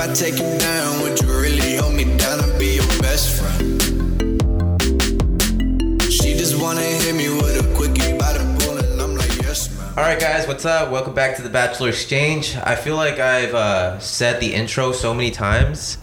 [0.00, 3.82] I take you down, would you really hold me down and be your best friend?
[6.04, 9.76] She just wanna hit me with a quickie by the pool, and I'm like, yes,
[9.76, 9.88] man.
[9.96, 10.92] All right, guys, what's up?
[10.92, 12.56] Welcome back to the Bachelor Exchange.
[12.62, 15.98] I feel like I've uh, said the intro so many times,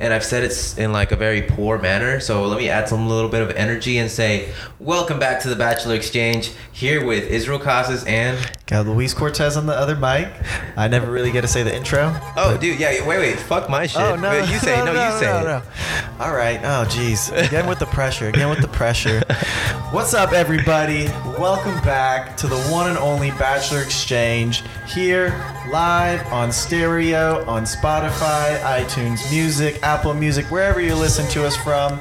[0.00, 2.20] and I've said it in like a very poor manner.
[2.20, 5.56] So let me add some little bit of energy and say, welcome back to the
[5.56, 6.52] Bachelor Exchange.
[6.72, 10.28] Here with Israel Casas and Got Luis Cortez on the other mic.
[10.76, 12.14] I never really get to say the intro.
[12.36, 14.00] oh, dude, yeah, wait, wait, fuck my shit.
[14.00, 14.30] Oh no!
[14.30, 15.44] Wait, you say no, no, no, you say no, it.
[15.44, 15.62] no.
[16.24, 16.60] All right.
[16.60, 17.32] Oh jeez.
[17.46, 18.28] Again with the pressure.
[18.28, 19.20] Again with the pressure.
[19.90, 21.06] What's up, everybody?
[21.38, 25.30] Welcome back to the one and only Bachelor Exchange here
[25.70, 32.00] live on stereo on Spotify, iTunes Music, Apple Music, wherever you listen to us from.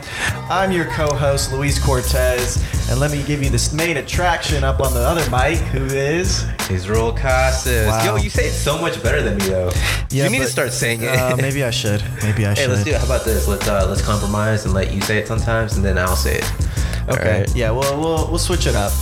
[0.49, 4.93] I'm your co-host Luis Cortez, and let me give you this main attraction up on
[4.93, 7.87] the other mic, who is Israel Casas.
[7.87, 8.05] Wow.
[8.05, 9.71] Yo, you say it so much better than me though.
[10.09, 11.09] Yeah, you need to start saying it.
[11.09, 12.01] Uh, maybe I should.
[12.23, 12.61] Maybe I should.
[12.67, 12.97] Hey, let's do it.
[12.97, 13.45] How about this?
[13.45, 16.51] Let's uh, let's compromise and let you say it sometimes, and then I'll say it.
[17.09, 17.39] Okay.
[17.41, 17.55] right?
[17.55, 17.71] Yeah.
[17.71, 18.93] Well, we'll we'll switch it up.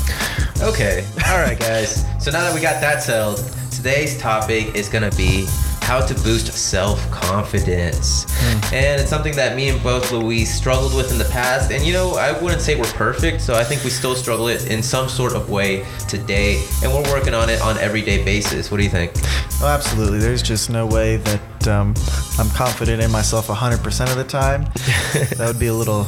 [0.61, 1.05] Okay.
[1.27, 2.05] All right, guys.
[2.19, 3.37] So now that we got that settled,
[3.85, 5.45] today's topic is gonna be
[5.81, 8.25] how to boost self-confidence,
[8.73, 11.71] and it's something that me and both Luis struggled with in the past.
[11.71, 14.71] And you know, I wouldn't say we're perfect, so I think we still struggle it
[14.71, 18.71] in some sort of way today, and we're working on it on everyday basis.
[18.71, 19.11] What do you think?
[19.61, 20.17] Oh, absolutely.
[20.17, 21.93] There's just no way that um,
[22.39, 24.63] I'm confident in myself 100% of the time.
[25.37, 26.07] that would be a little.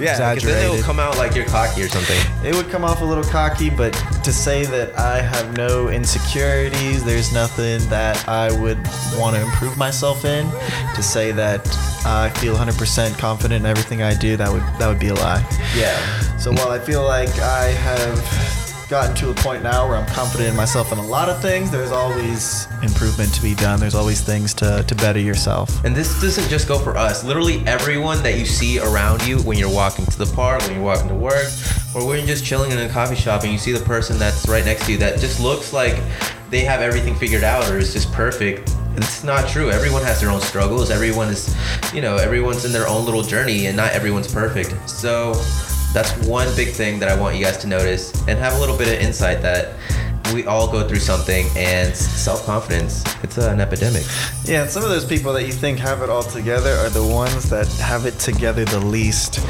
[0.00, 2.18] Yeah, because then it'll come out like you're cocky or something.
[2.44, 3.92] It would come off a little cocky, but
[4.24, 8.78] to say that I have no insecurities, there's nothing that I would
[9.14, 10.50] want to improve myself in.
[10.94, 11.66] To say that
[12.04, 15.44] I feel 100% confident in everything I do, that would that would be a lie.
[15.76, 16.20] Yeah.
[16.36, 18.59] So while I feel like I have
[18.90, 21.70] gotten to a point now where I'm confident in myself in a lot of things,
[21.70, 23.78] there's always improvement to be done.
[23.78, 25.84] There's always things to, to better yourself.
[25.84, 27.22] And this doesn't just go for us.
[27.22, 30.82] Literally everyone that you see around you when you're walking to the park, when you're
[30.82, 31.46] walking to work,
[31.94, 34.48] or when you're just chilling in a coffee shop and you see the person that's
[34.48, 35.94] right next to you that just looks like
[36.50, 38.74] they have everything figured out or is just perfect.
[38.96, 39.70] It's not true.
[39.70, 40.90] Everyone has their own struggles.
[40.90, 41.56] Everyone is,
[41.94, 44.74] you know, everyone's in their own little journey and not everyone's perfect.
[44.90, 45.34] So
[45.92, 48.76] that's one big thing that I want you guys to notice and have a little
[48.76, 49.76] bit of insight that
[50.32, 54.04] we all go through something and self-confidence, it's an epidemic.
[54.44, 57.04] Yeah, and some of those people that you think have it all together are the
[57.04, 59.40] ones that have it together the least.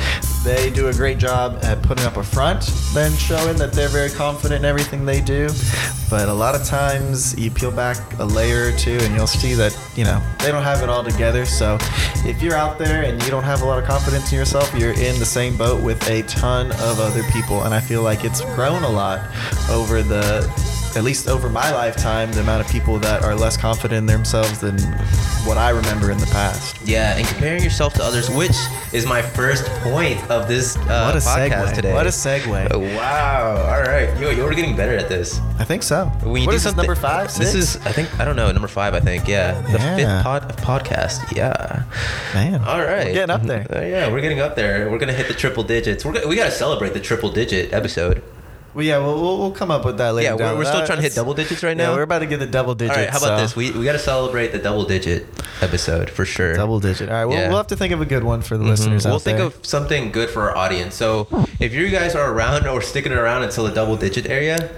[0.45, 4.09] They do a great job at putting up a front, then showing that they're very
[4.09, 5.51] confident in everything they do.
[6.09, 9.55] But a lot of times you peel back a layer or two and you'll see
[9.55, 11.45] that, you know, they don't have it all together.
[11.45, 11.77] So
[12.25, 14.93] if you're out there and you don't have a lot of confidence in yourself, you're
[14.93, 17.63] in the same boat with a ton of other people.
[17.65, 19.21] And I feel like it's grown a lot
[19.69, 20.41] over the
[20.97, 24.59] at least over my lifetime, the amount of people that are less confident in themselves
[24.61, 24.79] than
[25.47, 26.77] what I remember in the past.
[26.87, 28.57] Yeah, and comparing yourself to others, which
[28.93, 31.75] is my first point of this uh, what a podcast segue!
[31.75, 31.93] today.
[31.95, 32.69] What a segue!
[32.73, 33.57] Oh, wow!
[33.71, 35.39] All right, yo, you're getting better at this.
[35.59, 36.11] I think so.
[36.25, 37.33] You what is this something- number five?
[37.35, 38.95] This is, I think, I don't know, number five.
[38.95, 39.97] I think, yeah, the Yeah.
[39.97, 41.37] fifth pod podcast.
[41.37, 41.85] Yeah.
[42.35, 42.63] man.
[42.65, 43.67] All right, We're getting up there.
[43.75, 44.91] Uh, yeah, we're getting up there.
[44.91, 46.05] We're gonna hit the triple digits.
[46.05, 48.23] We're we gotta celebrate the triple digit episode.
[48.73, 50.37] Well, yeah, we'll, we'll, we'll come up with that later.
[50.37, 51.91] Yeah, we're, we're still uh, trying to hit double digits right now.
[51.91, 52.97] Yeah, we're about to get the double digits.
[52.97, 53.57] All right, how about so- this?
[53.57, 55.27] We we gotta celebrate the double digit
[55.61, 56.55] episode for sure.
[56.55, 57.09] Double digit.
[57.09, 57.49] All right, we'll, Yeah.
[57.49, 58.69] we'll have to think of a good one for the Mhm.
[58.69, 59.47] listeners We'll think there.
[59.49, 60.95] of something good for our audience.
[60.95, 61.27] So
[61.59, 64.71] if you guys are around or sticking around until the double digit area,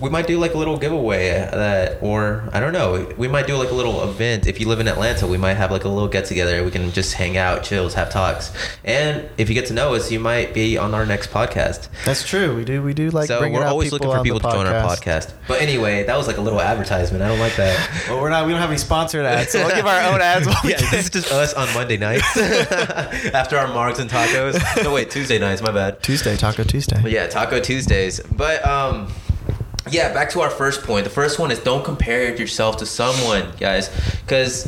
[0.00, 3.56] we might do like a little giveaway that, or I don't know, we might do
[3.56, 4.46] like a little event.
[4.46, 6.64] If you live in Atlanta, we might have like a little get together.
[6.64, 8.52] We can just hang out, chills, have talks,
[8.84, 11.88] and if you get to know us, you might be on our next podcast.
[12.04, 12.56] That's true.
[12.56, 12.82] We do.
[12.82, 15.32] We do like so bringing we're always looking for people to join our podcast.
[15.48, 17.22] But anyway, that was like a little advertisement.
[17.22, 17.74] I don't like that.
[18.08, 18.46] Well, we're not.
[18.46, 20.46] We don't have any sponsored ads, so we'll give our own ads.
[20.64, 22.36] Yeah, this is just us on Monday nights
[23.34, 24.82] after our margs and tacos.
[24.82, 25.62] No, wait, Tuesday nights.
[25.62, 26.02] My bad.
[26.02, 27.00] Tuesday, Taco Tuesday.
[27.02, 28.20] But yeah, Taco Tuesdays.
[28.20, 29.08] But um
[29.90, 31.04] yeah, back to our first point.
[31.04, 33.90] The first one is don't compare yourself to someone, guys,
[34.26, 34.66] cuz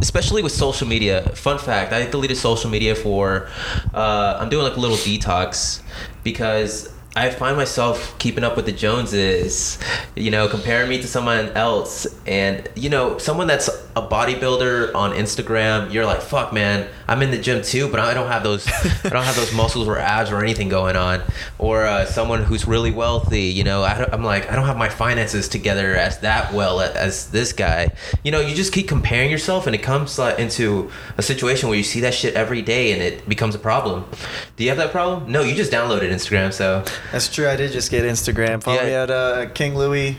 [0.00, 1.22] especially with social media.
[1.34, 3.48] Fun fact, I deleted social media for
[3.94, 5.80] uh I'm doing like a little detox
[6.24, 9.76] because I find myself keeping up with the Joneses,
[10.14, 12.06] you know, comparing me to someone else.
[12.26, 13.66] And, you know, someone that's
[13.96, 18.12] a bodybuilder on Instagram, you're like, fuck, man, I'm in the gym too, but I
[18.14, 18.66] don't have those,
[19.04, 21.22] I don't have those muscles or abs or anything going on.
[21.58, 24.88] Or uh, someone who's really wealthy, you know, I I'm like, I don't have my
[24.88, 27.92] finances together as that well as this guy.
[28.22, 31.78] You know, you just keep comparing yourself and it comes like, into a situation where
[31.78, 34.04] you see that shit every day and it becomes a problem.
[34.56, 35.32] Do you have that problem?
[35.32, 36.84] No, you just downloaded Instagram, so.
[37.12, 37.48] That's true.
[37.48, 38.62] I did just get Instagram.
[38.62, 38.86] Follow Yeah.
[38.86, 40.16] me at uh, King Louis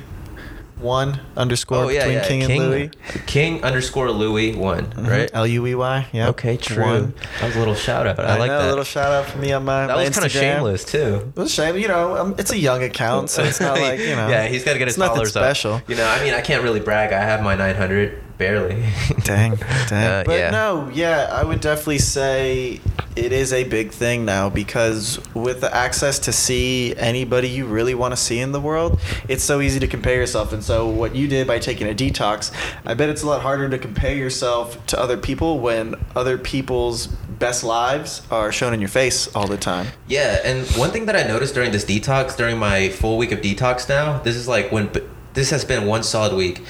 [0.79, 2.47] one underscore Oh yeah, between yeah.
[2.47, 2.91] King, and Louis.
[3.25, 5.29] King underscore Louis one, right?
[5.33, 6.07] L U E Y.
[6.11, 6.29] Yeah.
[6.29, 6.83] Okay, true.
[6.83, 7.13] One.
[7.39, 8.19] That was a little shout out.
[8.19, 8.67] I, I, like know, that.
[8.67, 11.31] A little shout out from me on my that my was kind of shameless too.
[11.35, 12.17] It was shame, you know.
[12.17, 14.29] Um, it's a young account, so it's not like you know.
[14.29, 15.73] yeah, he's got to get his nothing followers special.
[15.73, 15.89] up.
[15.89, 17.13] You know, I mean, I can't really brag.
[17.13, 18.81] I have my 900 barely.
[19.23, 19.57] Dang,
[19.87, 20.07] dang.
[20.07, 20.49] Uh, but yeah.
[20.49, 22.79] no, yeah, I would definitely say
[23.15, 27.93] it is a big thing now because with the access to see anybody you really
[27.93, 30.53] want to see in the world, it's so easy to compare yourself.
[30.53, 32.51] And so, what you did by taking a detox,
[32.85, 37.07] I bet it's a lot harder to compare yourself to other people when other people's
[37.07, 39.87] best lives are shown in your face all the time.
[40.07, 43.41] Yeah, and one thing that I noticed during this detox, during my full week of
[43.41, 44.89] detox now, this is like when
[45.33, 46.63] this has been one solid week,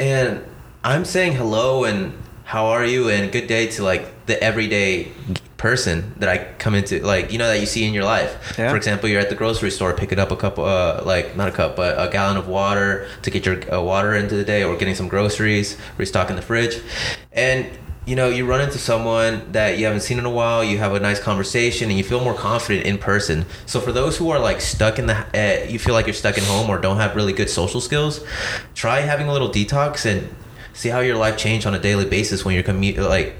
[0.00, 0.44] and
[0.88, 2.14] I'm saying hello and
[2.44, 5.12] how are you and good day to like the everyday
[5.58, 8.54] person that I come into, like you know that you see in your life.
[8.58, 8.70] Yeah.
[8.70, 11.52] For example, you're at the grocery store picking up a cup, uh, like not a
[11.52, 14.78] cup, but a gallon of water to get your uh, water into the day, or
[14.78, 16.80] getting some groceries, restocking the fridge,
[17.34, 17.66] and
[18.06, 20.94] you know, you run into someone that you haven't seen in a while, you have
[20.94, 23.44] a nice conversation, and you feel more confident in person.
[23.66, 26.38] So for those who are like stuck in the, uh, you feel like you're stuck
[26.38, 28.24] in home or don't have really good social skills,
[28.74, 30.34] try having a little detox and
[30.78, 33.34] see how your life changed on a daily basis when you're commu- like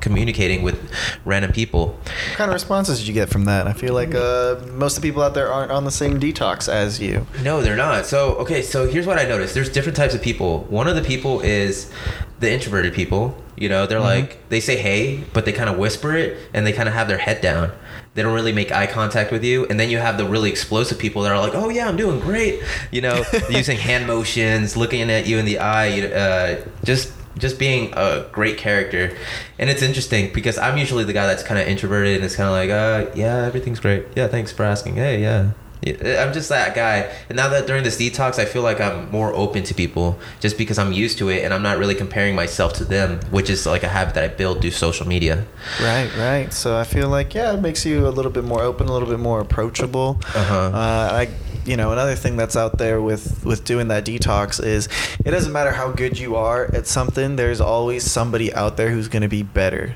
[0.00, 0.78] communicating with
[1.24, 1.88] random people.
[1.88, 3.66] What kind of responses did you get from that?
[3.66, 6.68] I feel like uh, most of the people out there aren't on the same detox
[6.68, 7.26] as you.
[7.42, 8.06] No, they're not.
[8.06, 9.54] So, okay, so here's what I noticed.
[9.54, 10.60] There's different types of people.
[10.64, 11.90] One of the people is
[12.38, 13.36] the introverted people.
[13.56, 16.72] You know, they're like, they say hey, but they kind of whisper it and they
[16.72, 17.72] kind of have their head down.
[18.14, 19.66] They don't really make eye contact with you.
[19.66, 22.20] And then you have the really explosive people that are like, oh, yeah, I'm doing
[22.20, 22.62] great.
[22.92, 27.58] You know, using hand motions, looking at you in the eye, you- uh, just just
[27.58, 29.16] being a great character
[29.58, 32.46] and it's interesting because i'm usually the guy that's kind of introverted and it's kind
[32.46, 35.50] of like uh yeah everything's great yeah thanks for asking hey Yeah,
[35.86, 37.12] I'm just that guy.
[37.28, 40.56] And now that during this detox, I feel like I'm more open to people just
[40.56, 43.66] because I'm used to it and I'm not really comparing myself to them, which is
[43.66, 45.44] like a habit that I build through social media.
[45.80, 46.52] Right, right.
[46.52, 49.08] So I feel like yeah, it makes you a little bit more open, a little
[49.08, 50.20] bit more approachable.
[50.34, 50.70] Uh-huh.
[50.72, 51.28] Uh, I,
[51.66, 54.88] you know, another thing that's out there with with doing that detox is
[55.24, 57.36] it doesn't matter how good you are at something.
[57.36, 59.94] There's always somebody out there who's going to be better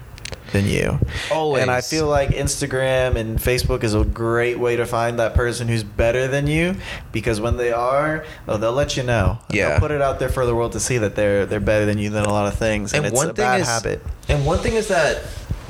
[0.52, 0.98] than you.
[1.30, 1.62] Always.
[1.62, 5.68] And I feel like Instagram and Facebook is a great way to find that person
[5.68, 6.76] who's better than you
[7.12, 9.38] because when they are, oh, they'll let you know.
[9.50, 9.70] Yeah.
[9.70, 11.98] They'll put it out there for the world to see that they're they're better than
[11.98, 14.02] you than a lot of things, and, And it's one a thing bad is- habit.
[14.28, 15.22] And one thing is that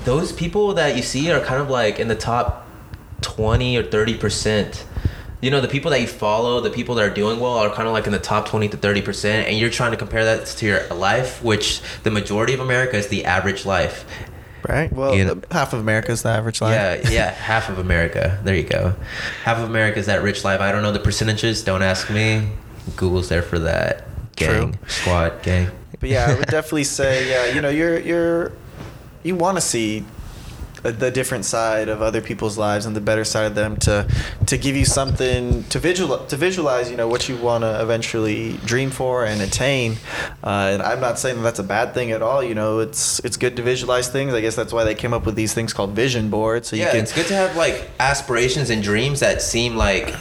[0.04, 2.66] those people that you see are kind of like in the top
[3.22, 4.84] 20 or 30%.
[5.40, 7.86] You know, the people that you follow, the people that are doing well are kind
[7.86, 9.24] of like in the top 20 to 30%.
[9.46, 13.06] And you're trying to compare that to your life, which the majority of America is
[13.08, 14.04] the average life.
[14.66, 14.92] Right.
[14.92, 16.74] Well, You know- half of America's the average life.
[17.04, 18.38] Yeah, yeah, half of America.
[18.44, 18.94] There you go.
[19.44, 20.60] Half of America is that rich life.
[20.60, 21.62] I don't know the percentages.
[21.62, 22.48] Don't ask me.
[22.96, 24.04] Google's there for that.
[24.36, 24.72] Gang, True.
[24.88, 25.68] squad, gang.
[26.00, 28.52] But yeah, I would definitely say, yeah, you know, you're you're
[29.22, 30.04] you want to see a-
[30.82, 34.06] the different side of other people's lives and the better side of them to
[34.46, 38.58] to give you something to visual to visualize, you know, what you want to eventually
[38.64, 39.96] dream for and attain.
[40.42, 42.42] Uh, and I'm not saying that that's a bad thing at all.
[42.42, 44.34] You know, it's it's good to visualize things.
[44.34, 46.68] I guess that's why they came up with these things called vision boards.
[46.68, 50.14] So you yeah, can it's good to have like aspirations and dreams that seem like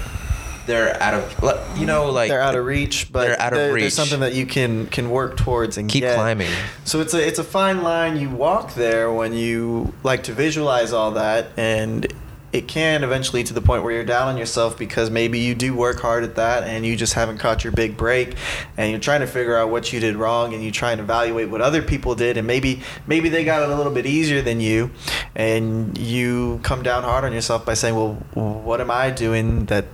[0.67, 2.13] they're out of, you know, mm.
[2.13, 3.83] like they're out of reach, but they're out of there- reach.
[3.83, 6.15] there's something that you can can work towards and Keep get.
[6.15, 6.51] climbing.
[6.83, 10.93] So it's a it's a fine line you walk there when you like to visualize
[10.93, 12.05] all that, and
[12.53, 15.75] it can eventually to the point where you're down on yourself because maybe you do
[15.75, 18.35] work hard at that and you just haven't caught your big break,
[18.77, 21.49] and you're trying to figure out what you did wrong, and you try and evaluate
[21.49, 24.59] what other people did, and maybe maybe they got it a little bit easier than
[24.59, 24.91] you,
[25.35, 29.85] and you come down hard on yourself by saying, well, what am I doing that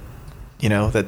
[0.64, 1.06] you know that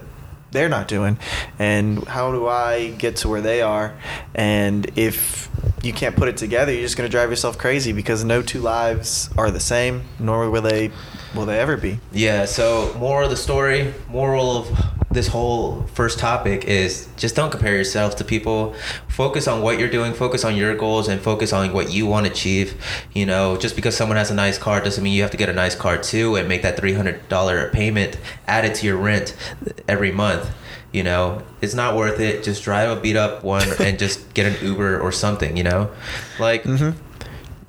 [0.51, 1.17] they're not doing.
[1.59, 3.97] And how do i get to where they are?
[4.33, 5.49] And if
[5.81, 8.59] you can't put it together you're just going to drive yourself crazy because no two
[8.59, 10.91] lives are the same nor will they
[11.35, 11.99] will they ever be.
[12.11, 17.49] Yeah, so moral of the story, moral of this whole first topic is just don't
[17.49, 18.75] compare yourself to people.
[19.07, 22.27] Focus on what you're doing, focus on your goals and focus on what you want
[22.27, 22.79] to achieve.
[23.13, 25.49] You know, just because someone has a nice car doesn't mean you have to get
[25.49, 29.35] a nice car too and make that $300 payment added to your rent
[29.87, 30.51] every month.
[30.91, 32.43] You know, it's not worth it.
[32.43, 35.89] Just drive a beat up one and just get an Uber or something, you know?
[36.39, 36.99] Like mm-hmm.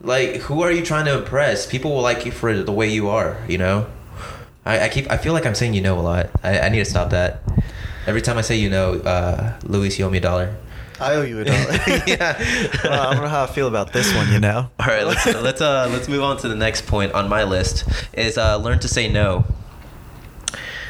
[0.06, 3.08] like who are you trying to impress people will like you for the way you
[3.08, 3.86] are you know
[4.66, 6.80] i, I keep i feel like i'm saying you know a lot I, I need
[6.80, 7.40] to stop that
[8.06, 10.54] every time i say you know uh luis you owe me a dollar
[11.00, 11.72] i owe you a dollar
[12.06, 12.36] yeah
[12.84, 15.26] well, i don't know how i feel about this one you know all right let's
[15.26, 18.78] let's uh let's move on to the next point on my list is uh learn
[18.78, 19.44] to say no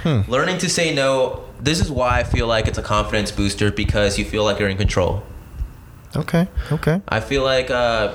[0.03, 0.21] Hmm.
[0.31, 4.19] learning to say no this is why I feel like it's a confidence booster because
[4.19, 5.23] you feel like you're in control.
[6.15, 6.47] Okay.
[6.71, 7.01] Okay.
[7.09, 8.15] I feel like, uh,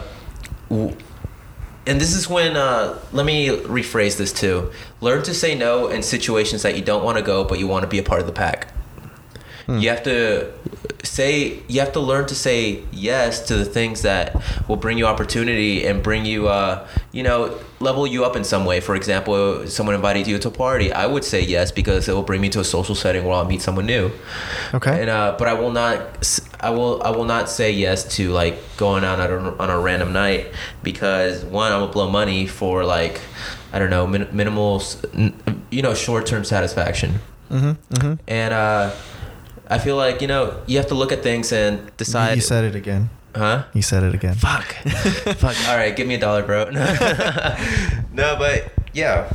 [0.70, 0.96] w-
[1.92, 4.72] and this is when, uh, let me rephrase this too.
[5.02, 7.84] Learn to say no in situations that you don't want to go, but you want
[7.84, 8.74] to be a part of the pack.
[9.80, 10.52] You have to
[11.04, 15.06] say, you have to learn to say yes to the things that will bring you
[15.06, 18.80] opportunity and bring you, uh, you know, level you up in some way.
[18.80, 20.92] For example, someone invited you to a party.
[20.92, 23.46] I would say yes because it will bring me to a social setting where I'll
[23.46, 24.12] meet someone new.
[24.74, 25.02] Okay.
[25.02, 26.40] And uh, but I will not.
[26.60, 27.02] i will.
[27.04, 30.52] I will not say yes to like going out on a, on a random night
[30.84, 33.22] because one, I'm gonna blow money for like,
[33.74, 34.84] I don't know, min- minimal,
[35.70, 37.16] you know, short term satisfaction.
[37.50, 37.94] Mm-hmm.
[37.94, 38.14] Mm-hmm.
[38.28, 38.92] And uh,
[39.72, 42.36] I feel like you know you have to look at things and decide.
[42.36, 43.10] You said it again.
[43.34, 43.64] huh?
[43.74, 44.36] You said it again.
[44.36, 44.74] Fuck.
[45.40, 45.56] Fuck.
[45.70, 46.70] All right, give me a dollar, bro.
[48.12, 49.32] no, but yeah.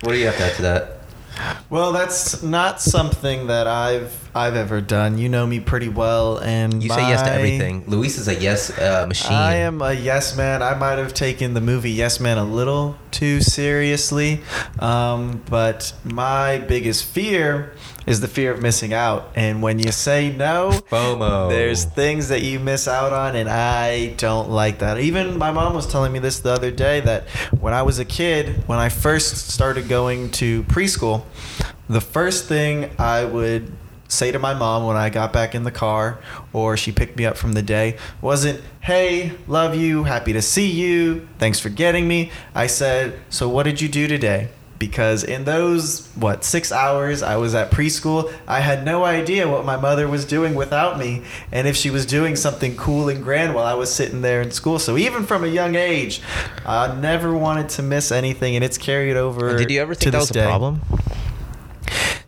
[0.00, 0.98] What do you have to add to that?
[1.70, 5.16] Well, that's not something that I've I've ever done.
[5.16, 7.84] You know me pretty well, and You say yes to everything.
[7.86, 9.32] Luis is a yes uh, machine.
[9.32, 10.60] I am a yes man.
[10.60, 14.40] I might have taken the movie Yes Man a little too seriously,
[14.80, 17.74] um, but my biggest fear
[18.06, 19.30] is the fear of missing out.
[19.36, 21.48] And when you say no, FOMO.
[21.48, 24.98] there's things that you miss out on, and I don't like that.
[24.98, 27.28] Even my mom was telling me this the other day that
[27.60, 31.24] when I was a kid, when I first started going to preschool,
[31.88, 33.72] the first thing I would
[34.14, 36.18] say to my mom when I got back in the car
[36.52, 40.70] or she picked me up from the day wasn't, hey, love you, happy to see
[40.70, 42.30] you, thanks for getting me.
[42.54, 44.48] I said, so what did you do today?
[44.76, 49.64] Because in those, what, six hours I was at preschool, I had no idea what
[49.64, 53.54] my mother was doing without me and if she was doing something cool and grand
[53.54, 54.78] while I was sitting there in school.
[54.78, 56.20] So even from a young age,
[56.66, 59.56] I never wanted to miss anything and it's carried over.
[59.56, 60.44] Did you ever think that was a day.
[60.44, 60.82] problem?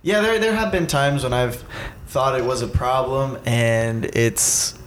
[0.07, 1.65] Yeah, there there have been times when I've
[2.07, 4.79] thought it was a problem, and it's.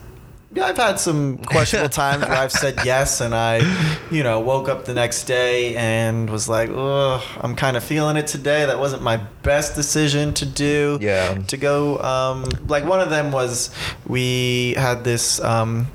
[0.54, 3.58] Yeah, I've had some questionable times where I've said yes, and I,
[4.12, 8.16] you know, woke up the next day and was like, "Ugh, I'm kind of feeling
[8.16, 10.98] it today." That wasn't my best decision to do.
[11.02, 11.34] Yeah.
[11.34, 13.72] To go, um, like one of them was
[14.08, 15.88] we had this um,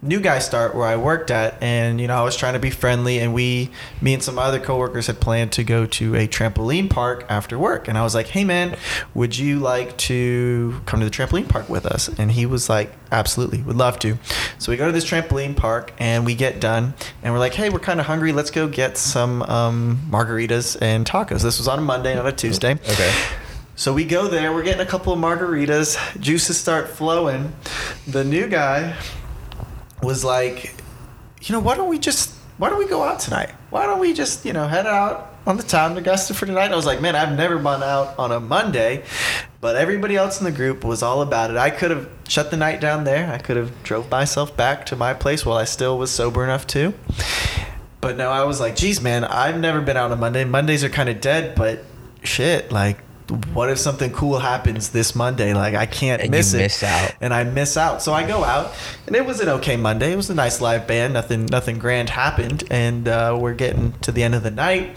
[0.00, 2.70] new guy start where I worked at, and you know I was trying to be
[2.70, 6.88] friendly, and we, me and some other coworkers had planned to go to a trampoline
[6.88, 8.76] park after work, and I was like, "Hey man,
[9.14, 12.92] would you like to come to the trampoline park with us?" And he was like,
[13.10, 14.18] "Absolutely, would love to."
[14.58, 17.68] So we go to this trampoline park, and we get done, and we're like, "Hey,
[17.68, 18.32] we're kind of hungry.
[18.32, 22.32] Let's go get some um, margaritas and tacos." This was on a Monday, not a
[22.32, 22.72] Tuesday.
[22.72, 23.12] Okay.
[23.74, 24.52] So we go there.
[24.52, 26.20] We're getting a couple of margaritas.
[26.20, 27.52] Juices start flowing.
[28.08, 28.96] The new guy
[30.02, 30.74] was like,
[31.42, 33.50] you know, why don't we just why don't we go out tonight?
[33.70, 36.72] Why don't we just you know head out on the town to Augusta for tonight?
[36.72, 39.04] I was like, man, I've never been out on a Monday,
[39.60, 41.56] but everybody else in the group was all about it.
[41.56, 43.32] I could have shut the night down there.
[43.32, 46.66] I could have drove myself back to my place while I still was sober enough
[46.68, 46.94] to.
[48.00, 50.44] But no, I was like, geez, man, I've never been out on a Monday.
[50.44, 51.84] Mondays are kind of dead, but
[52.22, 52.98] shit, like,
[53.52, 55.52] what if something cool happens this Monday?
[55.54, 56.58] Like, I can't And you miss it.
[56.58, 57.14] miss out.
[57.20, 58.02] And I miss out.
[58.02, 58.74] So I go out,
[59.06, 60.12] and it was an okay Monday.
[60.12, 61.12] It was a nice live band.
[61.14, 64.96] Nothing, nothing grand happened, and uh, we're getting to the end of the night.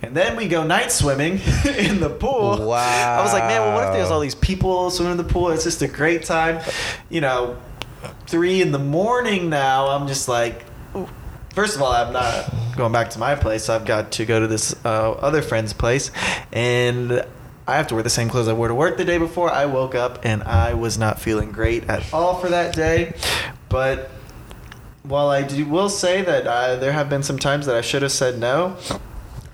[0.00, 1.32] And then we go night swimming
[1.76, 2.66] in the pool.
[2.68, 3.18] Wow.
[3.18, 5.50] I was like, man, well, what if there's all these people swimming in the pool?
[5.50, 6.60] It's just a great time.
[7.10, 7.58] You know,
[8.26, 9.88] three in the morning now.
[9.88, 10.64] I'm just like,
[11.52, 13.68] first of all, I'm not going back to my place.
[13.68, 16.12] I've got to go to this uh, other friend's place,
[16.52, 17.24] and
[17.68, 19.50] I have to wear the same clothes I wore to work the day before.
[19.50, 23.14] I woke up and I was not feeling great at all for that day,
[23.68, 24.10] but.
[25.04, 28.02] While I do, will say that uh, there have been some times that I should
[28.02, 28.76] have said no,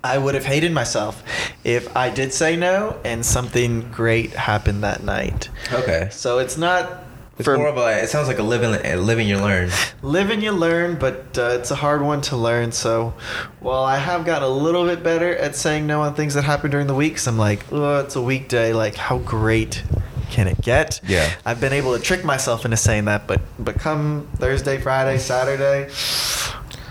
[0.02, 1.22] I would have hated myself
[1.62, 5.48] if I did say no and something great happened that night.
[5.72, 6.08] Okay.
[6.10, 7.03] So it's not
[7.36, 8.02] It's for more of a.
[8.02, 9.70] It sounds like a living, a living you learn.
[10.02, 12.70] live and you learn, but uh, it's a hard one to learn.
[12.72, 13.14] So
[13.60, 16.70] while I have gotten a little bit better at saying no on things that happen
[16.70, 18.72] during the week, 'cause I'm like, oh, it's a weekday.
[18.72, 19.82] Like, how great
[20.30, 21.00] can it get?
[21.08, 21.28] Yeah.
[21.44, 25.90] I've been able to trick myself into saying that, but but come Thursday, Friday, Saturday,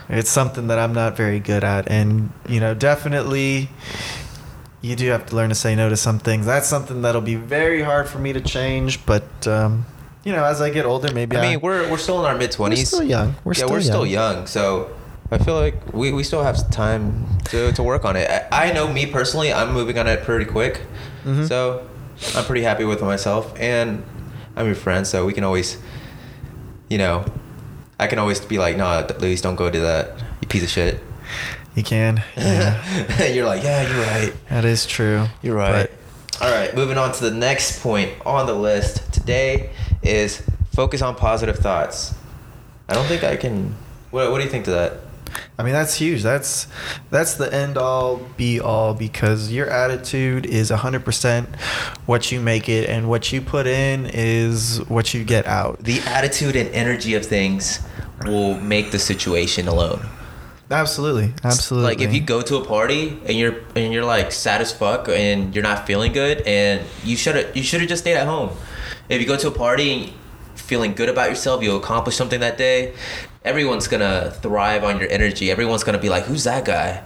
[0.09, 3.69] it's something that I'm not very good at, and you know, definitely.
[4.81, 6.45] You do have to learn to say no to some things.
[6.45, 9.85] That's something that'll be very hard for me to change, but um,
[10.23, 12.51] you know, as I get older, maybe I mean, we're we're still in our mid
[12.51, 12.87] twenties.
[12.87, 13.35] still young.
[13.43, 14.35] We're yeah, still we're still young.
[14.37, 14.47] young.
[14.47, 14.95] So
[15.31, 18.29] I feel like we, we still have time to, to work on it.
[18.29, 20.81] I, I know me personally, I'm moving on it pretty quick.
[21.25, 21.47] Mhm.
[21.47, 21.87] So
[22.35, 24.03] I'm pretty happy with myself, and
[24.55, 25.77] I'm your friend, so we can always,
[26.89, 27.25] you know,
[27.99, 30.11] I can always be like, no, Luis, don't go do that,
[30.41, 30.99] you piece of shit.
[31.75, 32.23] You can.
[32.37, 33.25] Yeah.
[33.27, 34.33] you're like, yeah, you're right.
[34.49, 35.25] that is true.
[35.41, 35.89] You're right.
[35.89, 39.71] But All right, moving on to the next point on the list today
[40.05, 40.43] is
[40.73, 42.13] focus on positive thoughts.
[42.87, 43.75] I don't think I can.
[44.11, 44.93] What, what do you think to that?
[45.57, 46.21] I mean that's huge.
[46.23, 46.67] That's
[47.09, 51.55] that's the end all be all because your attitude is 100%
[52.05, 55.79] what you make it and what you put in is what you get out.
[55.79, 57.79] The attitude and energy of things
[58.25, 60.05] will make the situation alone.
[60.71, 61.33] Absolutely.
[61.43, 61.89] Absolutely.
[61.89, 65.07] Like if you go to a party and you're and you're like sad as fuck
[65.09, 68.27] and you're not feeling good and you should have you should have just stayed at
[68.27, 68.49] home.
[69.09, 70.13] If you go to a party and
[70.55, 72.93] feeling good about yourself, you accomplish something that day,
[73.43, 75.51] everyone's gonna thrive on your energy.
[75.51, 77.01] Everyone's gonna be like, "Who's that guy?"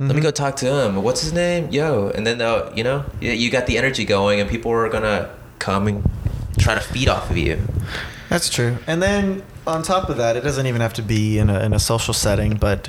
[0.00, 0.22] Let me Mhm.
[0.24, 1.00] go talk to him.
[1.02, 1.68] What's his name?
[1.70, 5.28] Yo, and then they'll, you know, you got the energy going, and people are gonna
[5.60, 6.02] come and
[6.58, 7.58] try to feed off of you.
[8.28, 8.78] That's true.
[8.86, 11.72] And then on top of that, it doesn't even have to be in a, in
[11.72, 12.88] a social setting, but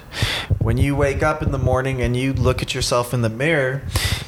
[0.60, 3.84] when you wake up in the morning and you look at yourself in the mirror,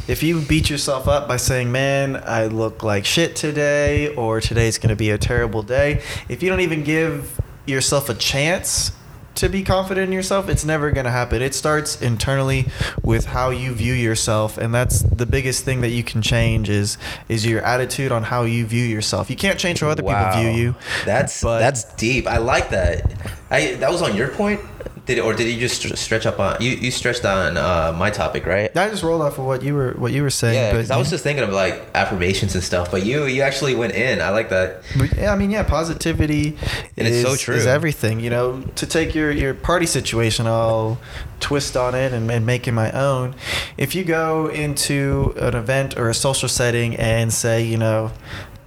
[0.08, 4.78] if you beat yourself up by saying, man, I look like shit today, or today's
[4.78, 8.92] going to be a terrible day, if you don't even give yourself a chance
[9.36, 11.42] to be confident in yourself, it's never going to happen.
[11.42, 12.68] It starts internally
[13.04, 16.98] with how you view yourself, and that's the biggest thing that you can change is
[17.30, 19.30] is your attitude on how you view yourself.
[19.30, 20.76] You can't change how other people view you.
[21.06, 22.28] That's but- that's deep.
[22.28, 23.12] I like that.
[23.52, 24.62] I that was on your point.
[25.06, 26.72] Did or did you just stretch up on you?
[26.72, 28.76] You stretched on uh, my topic, right?
[28.76, 30.56] I just rolled off of what you were what you were saying.
[30.56, 33.76] Yeah, but, I was just thinking of like affirmations and stuff, but you you actually
[33.76, 34.22] went in.
[34.22, 34.82] I like that.
[34.98, 36.58] But, yeah, I mean, yeah, positivity
[36.98, 37.56] And is, it's so true.
[37.56, 38.20] is everything.
[38.20, 41.00] You know, to take your, your party situation, I'll
[41.40, 43.36] twist on it and, and make it my own.
[43.78, 48.12] If you go into an event or a social setting and say, you know,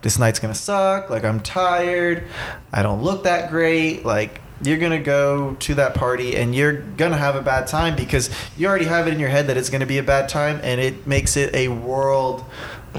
[0.02, 2.25] this night's gonna suck, like I'm tired,
[2.73, 7.16] I don't look that great, like you're gonna go to that party and you're gonna
[7.16, 9.86] have a bad time because you already have it in your head that it's gonna
[9.86, 12.44] be a bad time and it makes it a world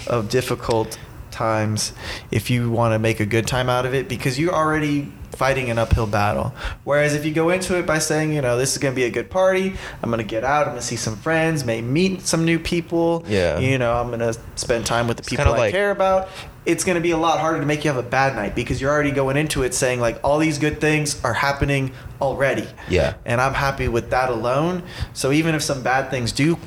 [0.07, 0.97] of difficult
[1.31, 1.93] times
[2.31, 5.69] if you want to make a good time out of it because you're already fighting
[5.69, 6.53] an uphill battle.
[6.83, 9.05] Whereas if you go into it by saying, you know, this is going to be
[9.05, 11.81] a good party, I'm going to get out, I'm going to see some friends, may
[11.81, 13.57] meet some new people, Yeah.
[13.59, 16.27] you know, I'm going to spend time with the It's people I like- care about.
[16.69, 18.79] It's going to be a lot harder to make you have a bad night because
[18.79, 22.67] you're already going into it saying like all these good things are happening already.
[22.87, 23.15] Yeah.
[23.25, 24.83] And I'm happy with that alone.
[25.13, 26.59] So even if some bad things do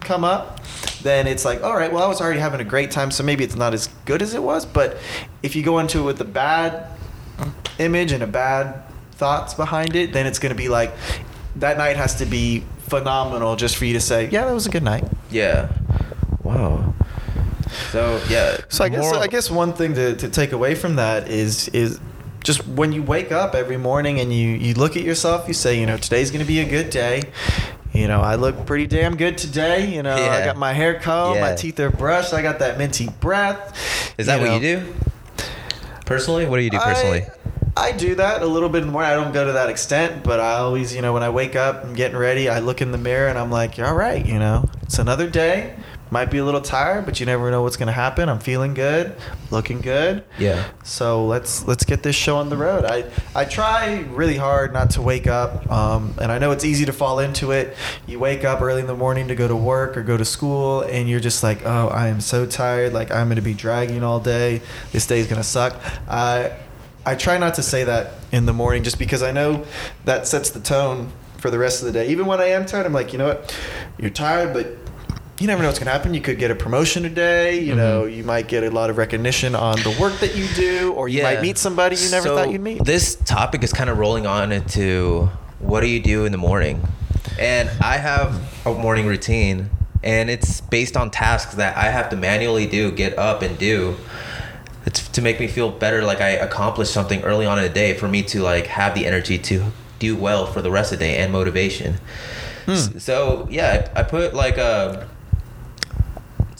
[0.00, 0.60] come up,
[1.02, 3.44] then it's like, all right, well, I was already having a great time, so maybe
[3.44, 4.64] it's not as good as it was.
[4.64, 4.96] But
[5.42, 6.86] if you go into it with a bad
[7.78, 10.94] image and a bad thoughts behind it, then it's going to be like
[11.56, 14.70] that night has to be phenomenal just for you to say, yeah, that was a
[14.70, 15.04] good night.
[15.30, 15.70] Yeah.
[16.42, 16.94] Wow.
[17.90, 18.58] So yeah.
[18.68, 21.68] So I guess moral- I guess one thing to, to take away from that is
[21.68, 22.00] is
[22.44, 25.78] just when you wake up every morning and you, you look at yourself, you say,
[25.78, 27.22] you know, today's gonna be a good day.
[27.92, 29.94] You know, I look pretty damn good today.
[29.94, 33.08] You know, I got my hair combed, my teeth are brushed, I got that minty
[33.20, 34.14] breath.
[34.18, 34.54] Is that what know.
[34.54, 34.94] you do?
[36.06, 37.22] Personally, what do you do personally?
[37.76, 39.02] I, I do that a little bit more.
[39.02, 41.84] I don't go to that extent, but I always, you know, when I wake up,
[41.84, 42.48] I'm getting ready.
[42.48, 45.74] I look in the mirror and I'm like, all right, you know, it's another day.
[46.12, 48.28] Might be a little tired, but you never know what's gonna happen.
[48.28, 49.16] I'm feeling good,
[49.50, 50.22] looking good.
[50.38, 50.68] yeah.
[50.84, 52.84] So let's let's get this show on the road.
[52.84, 56.84] I I try really hard not to wake up, um, and I know it's easy
[56.84, 57.74] to fall into it.
[58.06, 60.82] You wake up early in the morning to go to work or go to school,
[60.82, 62.92] and you're just like, oh, I am so tired.
[62.92, 64.60] Like I'm gonna be dragging all day.
[64.92, 65.80] This day's gonna suck.
[66.06, 66.52] I
[67.06, 69.64] I try not to say that in the morning, just because I know
[70.04, 72.08] that sets the tone for the rest of the day.
[72.08, 73.58] Even when I am tired, I'm like, you know what,
[73.98, 74.66] you're tired, but
[75.38, 76.14] you never know what's going to happen.
[76.14, 77.60] You could get a promotion today.
[77.60, 77.76] You mm-hmm.
[77.76, 81.08] know, you might get a lot of recognition on the work that you do, or
[81.08, 82.84] you might meet somebody you never So, thought you'd meet.
[82.84, 86.86] This topic is kind of rolling on into what do you do in the morning?
[87.38, 89.70] And I have a morning routine,
[90.02, 93.96] and it's based on tasks that I have to manually do, get up and do.
[94.84, 97.94] It's to make me feel better, like I accomplished something early on in the day,
[97.94, 101.04] for me to like have the energy to do well for the rest of the
[101.06, 101.94] day and motivation.
[102.66, 102.72] Hmm.
[102.72, 105.08] S- So yeah, I I put like a.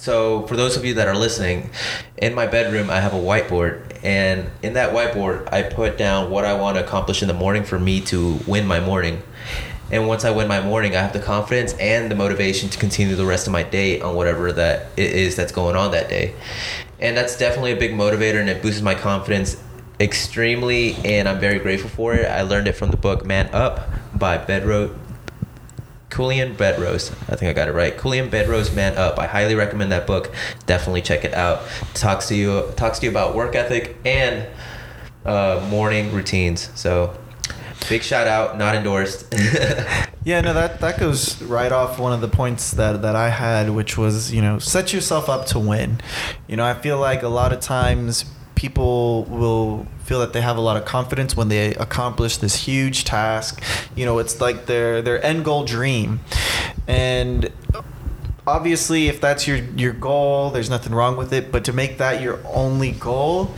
[0.02, 1.70] So for those of you that are listening,
[2.16, 6.44] in my bedroom I have a whiteboard, and in that whiteboard I put down what
[6.44, 9.22] I want to accomplish in the morning for me to win my morning.
[9.92, 13.14] And once I win my morning, I have the confidence and the motivation to continue
[13.14, 16.34] the rest of my day on whatever that it is that's going on that day.
[16.98, 19.56] And that's definitely a big motivator, and it boosts my confidence
[20.00, 20.96] extremely.
[21.04, 22.26] And I'm very grateful for it.
[22.26, 24.98] I learned it from the book Man Up by Bedro
[26.14, 27.12] Julian Bedrose.
[27.30, 28.00] I think I got it right.
[28.00, 29.18] Julian Bedrose Man Up.
[29.18, 30.32] I highly recommend that book.
[30.66, 31.62] Definitely check it out.
[31.94, 34.46] Talks to you talks to you about work ethic and
[35.24, 36.70] uh, morning routines.
[36.74, 37.16] So
[37.88, 39.34] Big shout out, not endorsed.
[40.24, 43.70] Yeah, no, that that goes right off one of the points that that I had,
[43.70, 46.00] which was you know set yourself up to win.
[46.46, 48.24] You know, I feel like a lot of times
[48.62, 53.02] people will feel that they have a lot of confidence when they accomplish this huge
[53.02, 53.60] task.
[53.96, 56.20] You know, it's like their their end goal dream,
[56.86, 57.50] and
[58.46, 61.50] obviously if that's your your goal there's nothing wrong with it.
[61.50, 63.52] But to make that your only goal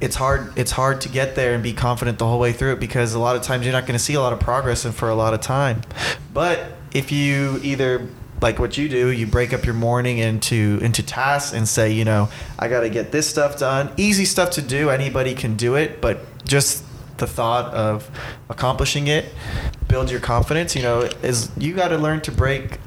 [0.00, 2.80] it's hard it's hard to get there and be confident the whole way through it
[2.80, 4.94] because a lot of times you're not going to see a lot of progress and
[4.94, 5.82] for a lot of time.
[6.32, 8.08] But if you either
[8.40, 12.04] like what you do you break up your morning into into tasks and say you
[12.04, 15.74] know i got to get this stuff done easy stuff to do anybody can do
[15.74, 16.84] it but just
[17.18, 18.10] the thought of
[18.48, 19.26] accomplishing it
[19.88, 22.78] build your confidence you know is you got to learn to break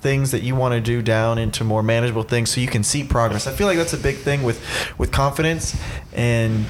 [0.00, 3.04] things that you want to do down into more manageable things so you can see
[3.04, 3.46] progress.
[3.46, 4.64] I feel like that's a big thing with
[4.98, 5.78] with confidence
[6.12, 6.64] and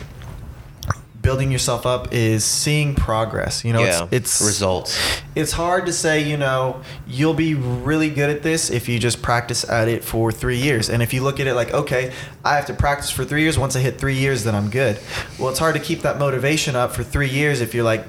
[1.23, 3.65] building yourself up is seeing progress.
[3.65, 5.21] You know, yeah, it's, it's results.
[5.35, 9.23] It's hard to say, you know, you'll be really good at this if you just
[9.23, 10.89] practice at it for three years.
[10.89, 12.13] And if you look at it like, okay,
[12.45, 13.59] I have to practice for three years.
[13.59, 14.99] Once I hit three years, then I'm good.
[15.39, 18.05] Well, it's hard to keep that motivation up for three years if you're like,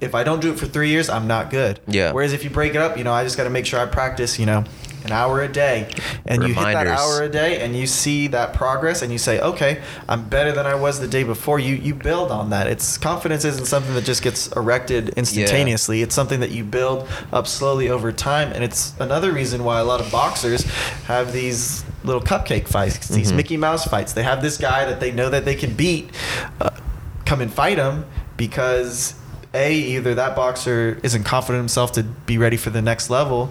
[0.00, 1.80] if I don't do it for three years, I'm not good.
[1.86, 2.12] Yeah.
[2.12, 3.86] Whereas if you break it up, you know, I just got to make sure I
[3.86, 4.64] practice, you know,
[5.08, 5.90] an hour a day,
[6.26, 9.40] and you hit that hour a day, and you see that progress, and you say,
[9.40, 11.58] okay, I'm better than I was the day before.
[11.58, 12.66] You you build on that.
[12.66, 16.02] It's confidence isn't something that just gets erected instantaneously.
[16.02, 19.84] It's something that you build up slowly over time, and it's another reason why a
[19.84, 20.64] lot of boxers
[21.06, 23.36] have these little cupcake fights, these Mhm.
[23.36, 24.12] Mickey Mouse fights.
[24.12, 26.10] They have this guy that they know that they can beat.
[26.60, 26.70] Uh,
[27.24, 28.04] come and fight him
[28.36, 29.14] because
[29.54, 33.50] a either that boxer isn't confident himself to be ready for the next level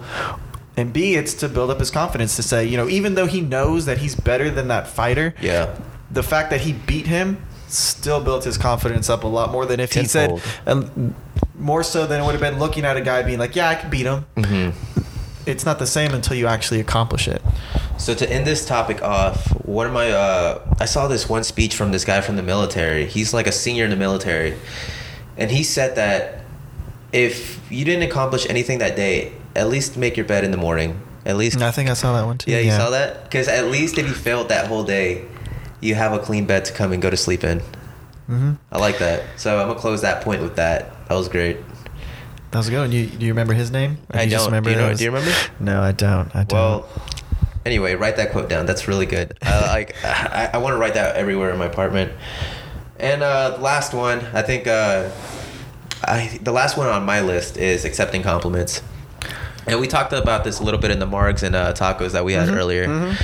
[0.78, 3.40] and b it's to build up his confidence to say you know even though he
[3.40, 5.74] knows that he's better than that fighter Yeah.
[6.10, 7.36] the fact that he beat him
[7.68, 10.42] still built his confidence up a lot more than if he said Tenfold.
[10.94, 11.14] um,
[11.58, 13.74] more so than it would have been looking at a guy being like yeah i
[13.74, 14.70] can beat him hmm
[15.46, 17.42] it's not the same until you actually accomplish it
[17.96, 21.74] So to end this topic off, one of my uh, I saw this one speech
[21.74, 23.06] from this guy from the military.
[23.06, 24.54] He's like a senior in the military,
[25.36, 26.44] and he said that
[27.12, 31.00] if you didn't accomplish anything that day, at least make your bed in the morning.
[31.26, 33.48] At least And i think i saw that one too yeah, you saw that because
[33.48, 35.26] at least if you failed that whole day,
[35.80, 37.58] you have a clean bed to come and go to sleep in.
[37.60, 38.52] mm-hmm.
[38.72, 39.24] I like that.
[39.36, 41.06] So I'm gonna close that point with that.
[41.08, 41.58] That was great.
[42.52, 42.92] that was good one.
[42.92, 44.62] You, do you remember his name I you don't.
[44.62, 45.34] Do you know- do you remember?
[45.60, 46.88] no i don't i don't Well,
[47.66, 48.64] anyway, write that quote down.
[48.64, 49.36] That's really good.
[49.42, 52.12] Uh, like, I, I want to write that everywhere in my apartment.
[52.98, 55.10] And uh, the last one, I think, uh,
[56.02, 58.82] I the last one on my list is accepting compliments.
[59.68, 62.24] And we talked about this a little bit in the margs and uh, tacos that
[62.24, 62.86] we had Mhm, earlier.
[62.86, 63.14] mhm.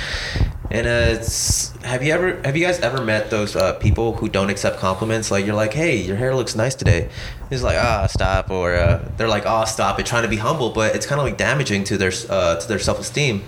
[0.71, 4.27] And uh, it's have you ever have you guys ever met those uh, people who
[4.27, 5.29] don't accept compliments?
[5.29, 7.09] Like you're like, hey, your hair looks nice today.
[7.51, 10.71] He's like, ah, stop, or uh, they're like, oh, stop it, trying to be humble,
[10.71, 13.43] but it's kind of like damaging to their uh, to their self esteem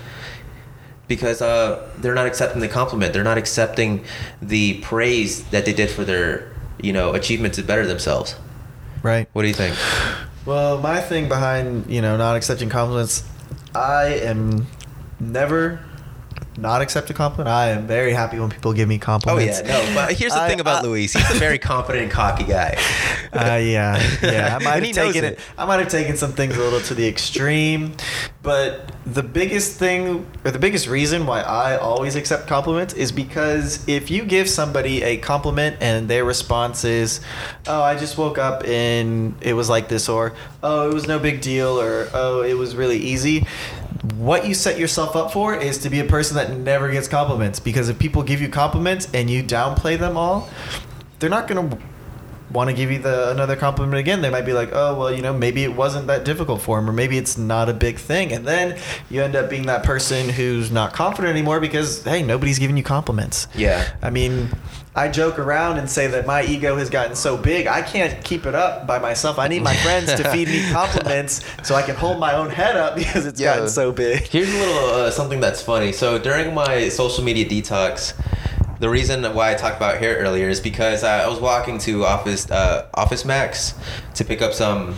[1.07, 3.13] because uh, they're not accepting the compliment.
[3.13, 4.03] They're not accepting
[4.41, 8.35] the praise that they did for their you know achievement to better themselves.
[9.01, 9.75] right What do you think?
[10.47, 13.21] Well, my thing behind you know not accepting compliments,
[13.75, 14.65] I am
[15.19, 15.81] never
[16.57, 17.47] not accept a compliment.
[17.53, 19.61] I am very happy when people give me compliments.
[19.63, 19.95] Oh yeah, no.
[19.95, 21.13] But here's the I- thing about I- Luis.
[21.13, 22.77] He's a very confident and cocky guy.
[23.33, 24.57] Uh, yeah, yeah.
[24.59, 25.33] I might have taken it.
[25.33, 25.39] it.
[25.57, 27.93] I might have taken some things a little to the extreme,
[28.41, 33.85] but the biggest thing, or the biggest reason why I always accept compliments is because
[33.87, 37.19] if you give somebody a compliment and their response is,
[37.67, 41.19] "Oh, I just woke up and it was like this," or "Oh, it was no
[41.19, 43.45] big deal," or "Oh, it was really easy."
[44.15, 47.59] What you set yourself up for is to be a person that never gets compliments.
[47.59, 50.49] Because if people give you compliments and you downplay them all,
[51.19, 51.77] they're not going to
[52.51, 54.21] want to give you the another compliment again.
[54.21, 56.89] They might be like oh well you know maybe it wasn't that difficult for him
[56.89, 58.31] or maybe it's not a big thing.
[58.31, 62.59] And then you end up being that person who's not confident anymore because hey nobody's
[62.59, 63.47] giving you compliments.
[63.55, 63.89] Yeah.
[64.01, 64.49] i mean
[64.97, 68.45] i joke around and say that my ego has gotten so big i can't keep
[68.45, 71.95] it up by myself i need my friends to feed me compliments so i can
[71.95, 73.53] hold my own head up because it's Yeah.
[73.55, 75.91] gotten so big Here's a little uh, something that's funny.
[75.91, 78.13] So during my social media detox,
[78.79, 82.05] the reason why I talked about hair earlier is because I, I was walking to
[82.05, 83.73] Office uh, Office Max
[84.15, 84.95] to pick up some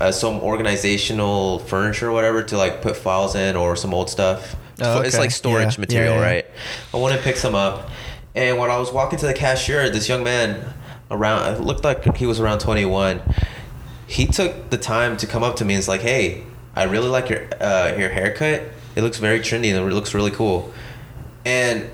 [0.00, 4.56] uh, some organizational furniture or whatever to like put files in or some old stuff.
[4.80, 5.80] Oh, It's like storage Yeah.
[5.80, 6.26] material, Yeah, yeah.
[6.26, 6.46] right?
[6.92, 7.90] I want to pick some up,
[8.34, 10.74] and when I was walking to the cashier, this young man
[11.10, 13.20] around it looked like he was around 21
[14.12, 16.44] he took the time to come up to me and was like, "Hey,
[16.76, 18.62] I really like your uh, your haircut.
[18.94, 20.72] It looks very trendy and it looks really cool."
[21.46, 21.88] And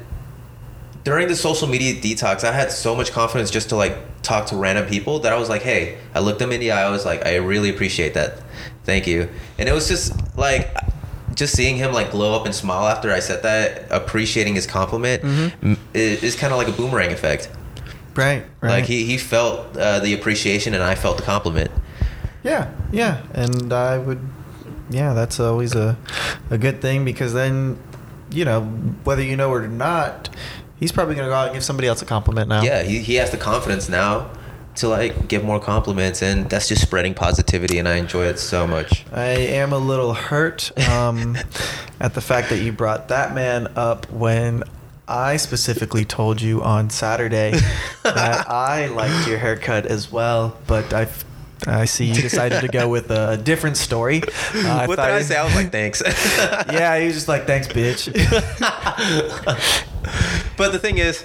[1.05, 4.57] during the social media detox, I had so much confidence just to like talk to
[4.57, 6.83] random people that I was like, hey, I looked them in the eye.
[6.87, 8.43] I was like, I really appreciate that.
[8.85, 9.29] Thank you.
[9.57, 10.71] And it was just like,
[11.39, 15.23] just seeing him like glow up and smile after I said that, appreciating his compliment,
[15.23, 15.79] Mhm.
[15.95, 17.49] is, is kind of like a boomerang effect.
[18.17, 18.45] Right.
[18.61, 18.71] Right.
[18.71, 21.71] Like he, he felt uh, the appreciation and I felt the compliment.
[22.43, 24.21] Yeah, yeah, and I would,
[24.91, 25.97] yeah, that's always a,
[26.51, 27.79] a good thing because then,
[28.31, 28.63] you know,
[29.05, 30.29] whether you know it or not,
[30.81, 32.63] he's probably gonna go out and give somebody else a compliment now.
[32.63, 34.31] Yeah, he, he has the confidence now
[34.79, 38.67] to like give more compliments and that's just spreading positivity and I enjoy it so
[38.67, 39.05] much.
[39.13, 41.37] I am a little hurt um,
[42.01, 44.65] at the fact that you brought that man up when
[45.09, 47.53] I specifically told you on Saturday
[48.03, 51.09] that I liked your haircut as well, but I.
[51.67, 54.23] I see you decided to go with a different story.
[54.55, 55.37] Uh, what thought did I say?
[55.37, 56.01] I was like, thanks.
[56.73, 58.07] yeah, he was just like, thanks, bitch.
[60.57, 61.25] but the thing is,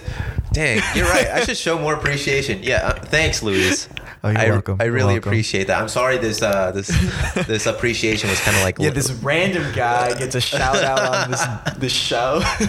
[0.54, 1.28] dang, you're right.
[1.28, 2.62] I should show more appreciation.
[2.64, 3.90] Yeah, uh, thanks, Luis.
[4.26, 4.78] Oh, you're I, welcome.
[4.80, 5.30] I really welcome.
[5.32, 5.82] appreciate that.
[5.82, 6.88] I'm sorry this uh this
[7.48, 11.32] this appreciation was kind of like Yeah, this random guy gets a shout out on
[11.32, 11.46] this
[11.78, 12.42] this show.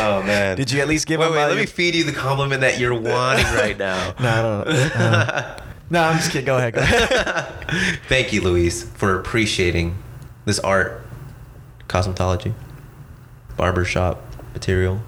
[0.00, 0.56] Oh man.
[0.56, 2.60] Did you at least give wait, him wait, a- let me feed you the compliment
[2.60, 4.14] that you're wanting right now.
[4.20, 5.04] no, I don't know.
[5.04, 6.46] Uh, no, I'm just kidding.
[6.46, 6.74] Go ahead.
[6.74, 8.00] Go ahead.
[8.08, 9.96] Thank you, Luis, for appreciating
[10.44, 11.02] this art,
[11.88, 12.52] cosmetology,
[13.56, 15.00] barbershop material.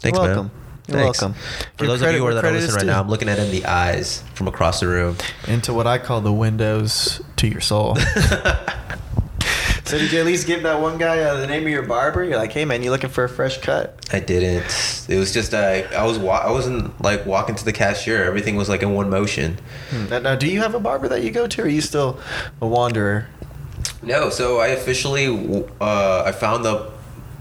[0.00, 0.50] Thanks, You're man.
[0.88, 0.94] Welcome.
[0.96, 1.20] You're Thanks.
[1.22, 1.34] welcome.
[1.76, 2.86] For Give those credit of you where that are credit listening right due.
[2.86, 5.16] now, I'm looking at in the eyes from across the room.
[5.46, 7.96] Into what I call the windows to your soul.
[9.84, 12.24] so did you at least give that one guy uh, the name of your barber?
[12.24, 14.06] You're like, hey man, you looking for a fresh cut?
[14.12, 15.06] I didn't.
[15.08, 18.24] It was just uh, I was wa- I wasn't like walking to the cashier.
[18.24, 19.58] Everything was like in one motion.
[19.90, 20.08] Hmm.
[20.08, 22.18] Now, now, do you have a barber that you go to, or are you still
[22.60, 23.26] a wanderer?
[24.02, 26.90] No, so I officially uh, I found the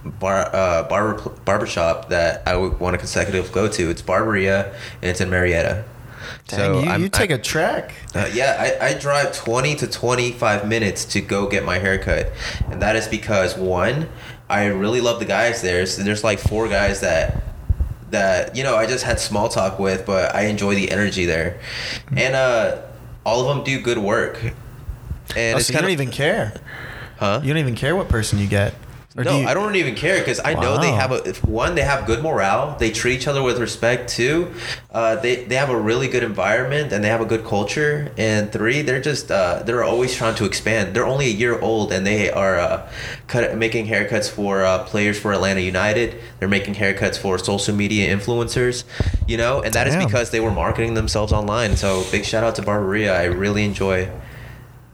[0.05, 3.89] bar uh, barber barbershop that I would want to consecutive go to.
[3.89, 5.83] It's Barberia and it's in Marietta.
[6.47, 7.93] Dang, you, I'm- you take I- a trek.
[8.15, 12.31] Uh, yeah, I, I drive 20 to 25 minutes to go get my haircut.
[12.71, 14.07] And that is because, one,
[14.49, 15.85] I really love the guys there.
[15.85, 17.43] So there's like four guys that
[18.11, 21.59] that you know I just had small talk with, but I enjoy the energy there,
[22.15, 22.81] and uh,
[23.25, 24.41] all of them do good work.
[25.35, 26.53] And oh, it's so you don't of even care.
[27.19, 27.41] huh?
[27.43, 28.73] You don't even care what person you get.
[29.17, 31.43] Or no, do you- I don't even care because I know they have a if
[31.43, 31.73] one.
[31.73, 32.75] They have good morale.
[32.79, 34.09] They treat each other with respect.
[34.09, 34.53] Two,
[34.93, 38.11] uh, they they have a really good environment and they have a good culture.
[38.15, 40.93] And three, they're just uh, they're always trying to expand.
[40.95, 42.87] They're only a year old and they are uh,
[43.25, 46.21] cut, making haircuts for uh, players for Atlanta United.
[46.37, 48.83] They're making haircuts for social media influencers.
[49.27, 50.05] You know, and that is Damn.
[50.05, 51.75] because they were marketing themselves online.
[51.75, 53.15] So big shout out to Barberia.
[53.17, 54.09] I really enjoy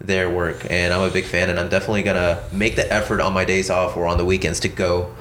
[0.03, 3.33] their work and I'm a big fan and I'm definitely gonna make the effort on
[3.33, 5.13] my days off or on the weekends to go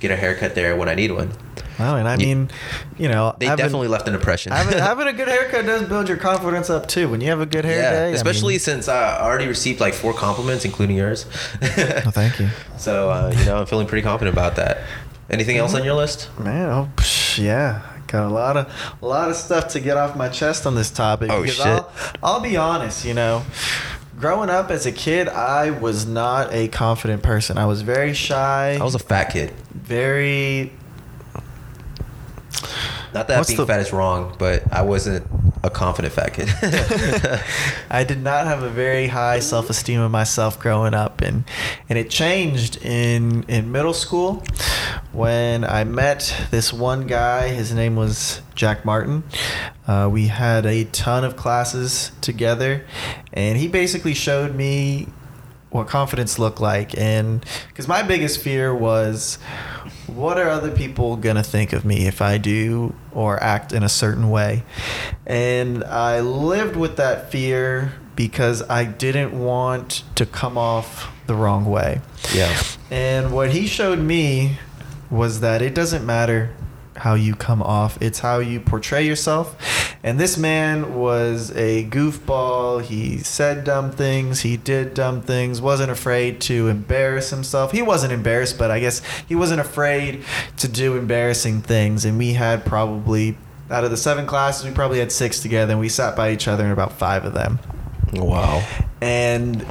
[0.00, 1.30] get a haircut there when I need one.
[1.78, 2.50] Well, and I mean,
[2.98, 4.52] you know, They having- definitely left an impression.
[4.52, 7.08] having, having a good haircut does build your confidence up too.
[7.08, 9.80] When you have a good hair yeah, day, I especially mean- since I already received
[9.80, 11.24] like four compliments, including yours.
[11.62, 12.48] Oh, thank you.
[12.78, 14.82] So uh, you know, I'm feeling pretty confident about that.
[15.28, 16.28] Anything else on your list?
[16.38, 18.72] Man, oh, psh, yeah, got a lot of
[19.02, 21.30] a lot of stuff to get off my chest on this topic.
[21.30, 21.66] Oh, because shit.
[21.66, 23.42] I'll, I'll be honest, you know,
[24.20, 27.58] growing up as a kid, I was not a confident person.
[27.58, 28.78] I was very shy.
[28.80, 29.52] I was a fat kid.
[29.72, 30.72] very.
[33.12, 35.26] Not that What's being the- fat is wrong, but I wasn't
[35.62, 36.48] a confident fat kid.
[37.90, 41.44] I did not have a very high self esteem of myself growing up, and
[41.88, 44.42] and it changed in in middle school
[45.12, 47.48] when I met this one guy.
[47.48, 49.24] His name was Jack Martin.
[49.86, 52.86] Uh, we had a ton of classes together,
[53.32, 55.08] and he basically showed me
[55.70, 59.38] what confidence looked like and because my biggest fear was
[60.16, 63.88] what are other people gonna think of me if i do or act in a
[63.88, 64.62] certain way
[65.26, 71.64] and i lived with that fear because i didn't want to come off the wrong
[71.64, 72.00] way
[72.34, 72.60] yeah.
[72.90, 74.58] and what he showed me
[75.10, 76.50] was that it doesn't matter
[77.00, 79.56] how you come off, it's how you portray yourself.
[80.02, 82.82] And this man was a goofball.
[82.82, 87.72] He said dumb things, he did dumb things, wasn't afraid to embarrass himself.
[87.72, 90.24] He wasn't embarrassed, but I guess he wasn't afraid
[90.56, 92.06] to do embarrassing things.
[92.06, 93.36] And we had probably,
[93.70, 96.48] out of the seven classes, we probably had six together, and we sat by each
[96.48, 97.58] other in about five of them
[98.14, 98.66] Wow.
[99.02, 99.64] and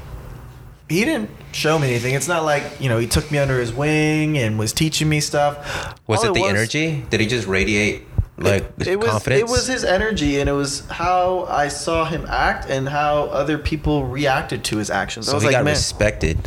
[0.88, 2.16] he didn't show me anything.
[2.16, 5.20] It's not like you know he took me under his wing and was teaching me
[5.20, 5.96] stuff.
[6.08, 7.06] Was All it the energy?
[7.12, 8.09] Did he just radiate
[8.44, 9.42] like it, it was confidence?
[9.42, 13.58] it was his energy, and it was how I saw him act and how other
[13.58, 15.28] people reacted to his actions.
[15.28, 16.38] I So was he like, got man, respected.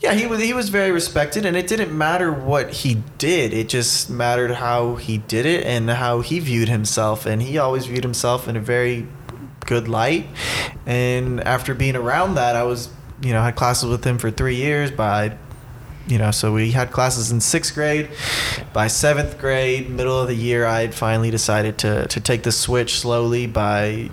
[0.00, 3.52] Yeah, he was he was very respected, and it didn't matter what he did.
[3.54, 7.86] It just mattered how he did it and how he viewed himself, and he always
[7.86, 9.06] viewed himself in a very
[9.66, 10.26] good light.
[10.86, 12.88] And after being around that, I was
[13.22, 14.90] you know had classes with him for three years.
[14.90, 15.36] By
[16.06, 18.10] you know, so we had classes in sixth grade.
[18.72, 22.52] By seventh grade, middle of the year, I had finally decided to to take the
[22.52, 24.10] switch slowly by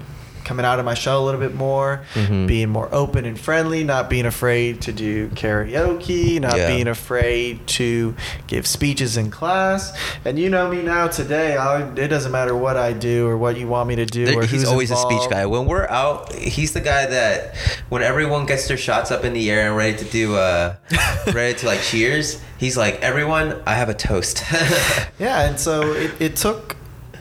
[0.49, 2.47] coming out of my shell a little bit more, Mhm.
[2.47, 6.67] being more open and friendly, not being afraid to do karaoke, not Yeah.
[6.69, 8.15] being afraid to
[8.47, 9.93] give speeches in class.
[10.25, 13.57] And you know me now today, I, it doesn't matter what I do or what
[13.57, 15.45] you want me to do There- he's always a speech guy.
[15.45, 17.53] When we're out, he's the guy that
[17.89, 20.73] when everyone gets their shots up in the air and ready to do uh
[21.31, 24.41] ready to like cheers, he's like, "Everyone, I have a toast."
[25.19, 26.75] Yeah, and so it, it took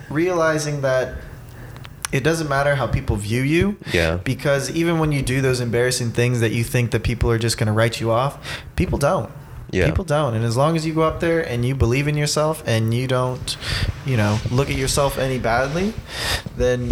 [0.09, 1.15] realizing that
[2.13, 3.77] it doesn't matter how people view you.
[3.93, 4.17] Yeah.
[4.17, 7.59] Because even when you do those embarrassing things that you think that people are just
[7.59, 8.39] going to write you off,
[8.77, 9.31] people don't.
[9.71, 9.85] Yeah.
[9.87, 10.35] People don't.
[10.35, 13.07] And as long as you go up there and you believe in yourself and you
[13.07, 13.57] don't,
[14.07, 15.93] you know, look at yourself any badly,
[16.57, 16.91] then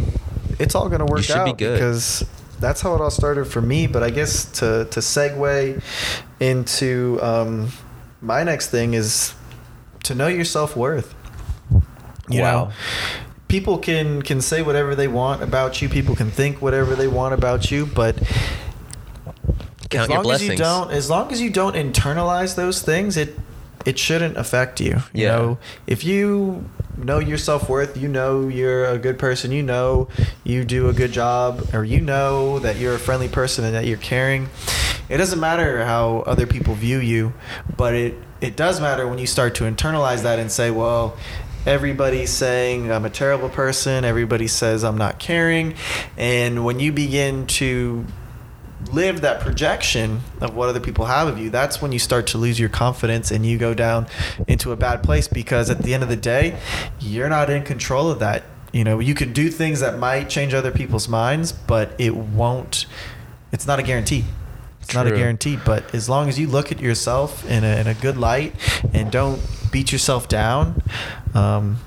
[0.59, 1.73] it's all going to work should be out good.
[1.73, 2.25] because
[2.61, 3.87] that's how it all started for me.
[3.87, 5.83] But I guess to, to segue
[6.41, 7.69] into um,
[8.21, 9.35] my next thing is
[10.05, 11.15] to know your self worth.
[12.29, 12.65] You Wow.
[12.67, 12.73] know,
[13.49, 15.89] people can can say whatever they want about you.
[15.89, 18.17] People can think whatever they want about you, but
[19.91, 23.39] Count as long as you don't, as long as you don't internalize those things, it
[23.85, 25.03] it shouldn't affect you.
[25.13, 25.29] You Yeah.
[25.37, 26.65] know, if you
[26.97, 30.09] know your self worth, you know you're a good person, you know
[30.43, 33.87] you do a good job, or you know that you're a friendly person and that
[33.87, 34.49] you're caring.
[35.09, 37.33] It doesn't matter how other people view you,
[37.77, 41.17] but it it does matter when you start to internalize that and say, well.
[41.67, 44.05] Everybody's saying I'm a terrible person.
[44.05, 45.75] Everybody says I'm not caring.
[46.17, 48.07] And when you begin to
[48.93, 52.39] live that projection of what other people have of you, that's when you start to
[52.39, 54.07] lose your confidence and you go down
[54.47, 56.57] into a bad place because at the end of the day,
[57.01, 58.45] you're not in control of that.
[58.73, 62.87] You know, you can do things that might change other people's minds, but it won't,
[63.51, 64.25] it's not a guarantee.
[64.87, 67.89] It's not a guarantee, but as long as you look at yourself in a, in
[67.89, 68.55] a good light
[68.95, 70.81] and don't beat yourself down,
[71.35, 71.79] um,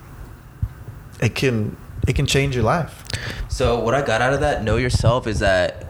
[1.21, 3.05] it can it can change your life.
[3.47, 5.85] So what I got out of that, know yourself, is that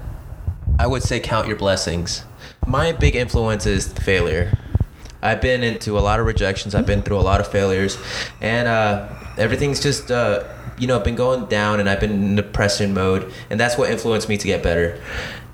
[0.78, 2.26] I would say count your blessings.
[2.68, 4.56] My big influence is failure.
[5.20, 6.76] I've been into a lot of rejections.
[6.76, 7.98] I've been through a lot of failures,
[8.40, 10.44] and uh, everything's just uh,
[10.78, 14.30] you know been going down, and I've been in depression mode, and that's what influenced
[14.30, 15.02] me to get better.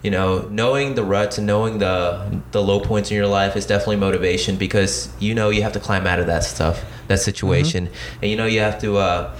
[0.03, 3.65] You know, knowing the ruts and knowing the the low points in your life is
[3.65, 7.89] definitely motivation because you know you have to climb out of that stuff, that situation,
[8.21, 8.97] and you know you have to.
[8.97, 9.35] Uh,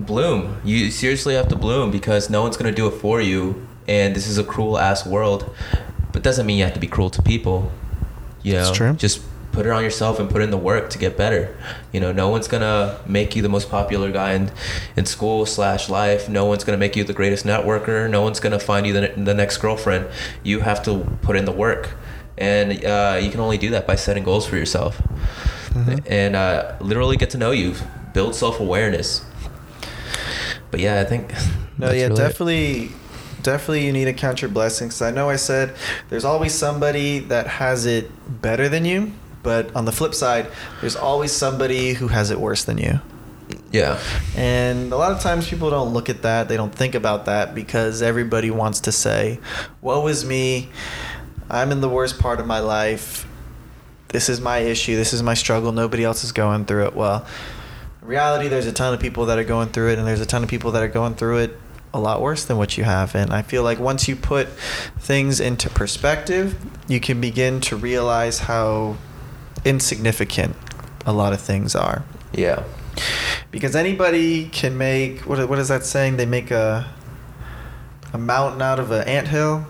[0.00, 0.56] bloom.
[0.64, 4.26] You seriously have to bloom because no one's gonna do it for you, and this
[4.26, 5.54] is a cruel ass world.
[6.12, 7.70] But doesn't mean you have to be cruel to people.
[8.42, 8.92] You know, It's true.
[8.94, 9.22] just
[9.54, 11.56] put it on yourself and put in the work to get better.
[11.92, 14.50] You know, no one's gonna make you the most popular guy in
[14.96, 16.28] in school slash life.
[16.28, 18.10] No one's gonna make you the greatest networker.
[18.10, 20.06] No one's gonna find you the, the next girlfriend.
[20.42, 21.94] You have to put in the work,
[22.36, 25.00] and uh, you can only do that by setting goals for yourself,
[26.06, 27.74] and uh, literally get to know you,
[28.12, 29.24] build self awareness.
[30.70, 31.32] But yeah, I think.
[31.76, 32.28] No, that's yeah, really it.
[32.28, 32.90] definitely,
[33.42, 33.84] definitely.
[33.86, 35.02] You need to count your blessings.
[35.02, 35.74] I know I said
[36.08, 38.08] there's always somebody that has it
[38.40, 39.10] better than you,
[39.44, 40.48] but on the flip side,
[40.80, 43.00] there's always somebody who has it worse than you.
[43.70, 44.00] Yeah.
[44.36, 47.54] And a lot of times people don't look at that, they don't think about that
[47.54, 49.38] because everybody wants to say,
[49.80, 50.70] Woe is me,
[51.48, 53.28] I'm in the worst part of my life,
[54.08, 56.94] this is my issue, this is my struggle, nobody else is going through it.
[56.96, 57.26] Well,
[58.00, 60.26] in reality, there's a ton of people that are going through it, and there's a
[60.26, 61.58] ton of people that are going through it
[61.92, 63.14] a lot worse than what you have.
[63.14, 64.48] And I feel like once you put
[64.98, 66.56] things into perspective,
[66.88, 68.96] you can begin to realize how
[69.64, 70.56] insignificant
[71.06, 72.62] a lot of things are Yeah.
[73.50, 76.16] because anybody can make what what is that saying?
[76.16, 76.86] They make a
[78.12, 79.66] a mountain out of an anthill.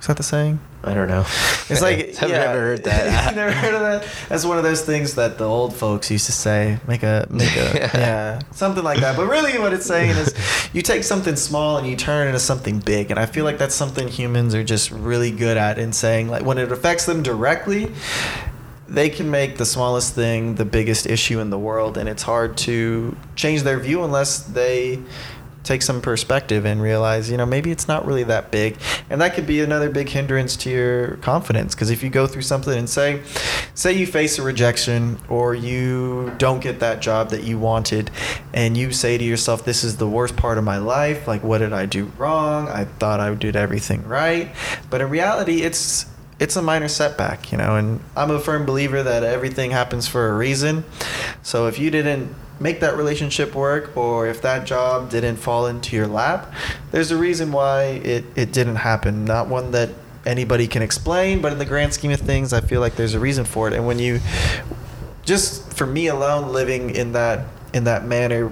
[0.00, 0.60] Is that the saying?
[0.82, 1.26] I don't know.
[1.68, 2.38] It's like I've yeah.
[2.38, 3.34] never heard that.
[3.40, 4.08] Never heard of that?
[4.30, 6.78] That's one of those things that the old folks used to say.
[6.88, 9.14] Make a make a yeah something like that.
[9.16, 10.34] But really, what it's saying is,
[10.72, 13.10] you take something small and you turn it into something big.
[13.10, 16.44] And I feel like that's something humans are just really good at in saying like
[16.46, 17.92] when it affects them directly.
[18.90, 22.56] They can make the smallest thing the biggest issue in the world, and it's hard
[22.58, 24.98] to change their view unless they
[25.62, 28.76] take some perspective and realize, you know, maybe it's not really that big.
[29.08, 31.74] And that could be another big hindrance to your confidence.
[31.74, 33.22] Because if you go through something and say,
[33.74, 38.10] say you face a rejection or you don't get that job that you wanted,
[38.54, 41.28] and you say to yourself, this is the worst part of my life.
[41.28, 42.68] Like, what did I do wrong?
[42.68, 44.50] I thought I did everything right.
[44.88, 46.06] But in reality, it's
[46.40, 50.30] it's a minor setback, you know, and I'm a firm believer that everything happens for
[50.30, 50.84] a reason.
[51.42, 55.94] So if you didn't make that relationship work or if that job didn't fall into
[55.94, 56.52] your lap,
[56.92, 59.26] there's a reason why it, it didn't happen.
[59.26, 59.90] Not one that
[60.24, 63.20] anybody can explain, but in the grand scheme of things, I feel like there's a
[63.20, 63.74] reason for it.
[63.74, 64.20] And when you
[65.24, 68.50] just for me alone living in that in that manner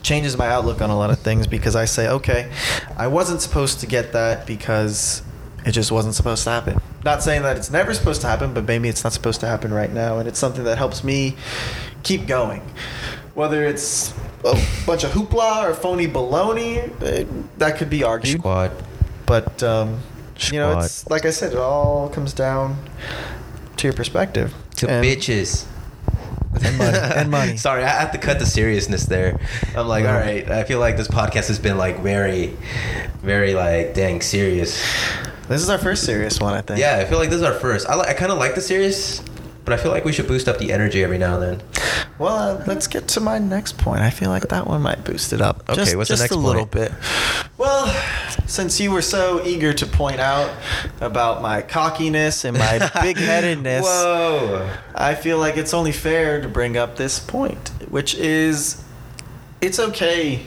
[0.00, 2.50] changes my outlook on a lot of things because I say, okay,
[2.96, 5.22] I wasn't supposed to get that because
[5.64, 6.80] it just wasn't supposed to happen.
[7.04, 9.72] Not saying that it's never supposed to happen, but maybe it's not supposed to happen
[9.72, 10.18] right now.
[10.18, 11.36] And it's something that helps me
[12.02, 12.60] keep going.
[13.34, 14.12] Whether it's
[14.44, 16.90] a bunch of hoopla or phony baloney,
[17.58, 18.38] that could be argued.
[18.40, 18.72] Squad.
[19.26, 20.00] But, um,
[20.50, 22.76] you know, it's like I said, it all comes down
[23.76, 24.54] to your perspective.
[24.76, 25.66] To And- bitches.
[26.64, 26.98] And money.
[26.98, 27.56] And money.
[27.68, 29.40] Sorry, I have to cut the seriousness there.
[29.74, 32.54] I'm like, all right, I feel like this podcast has been like very,
[33.22, 34.78] very like dang serious.
[35.52, 36.80] This is our first serious one, I think.
[36.80, 37.86] Yeah, I feel like this is our first.
[37.86, 39.20] I, li- I kind of like the serious,
[39.66, 41.68] but I feel like we should boost up the energy every now and then.
[42.18, 44.00] Well, uh, let's get to my next point.
[44.00, 45.68] I feel like that one might boost it up.
[45.68, 46.90] Okay, just, what's the just next a little bit.
[47.58, 47.94] Well,
[48.46, 50.50] since you were so eager to point out
[51.02, 54.70] about my cockiness and my big-headedness, Whoa.
[54.94, 58.82] I feel like it's only fair to bring up this point, which is
[59.60, 60.46] it's okay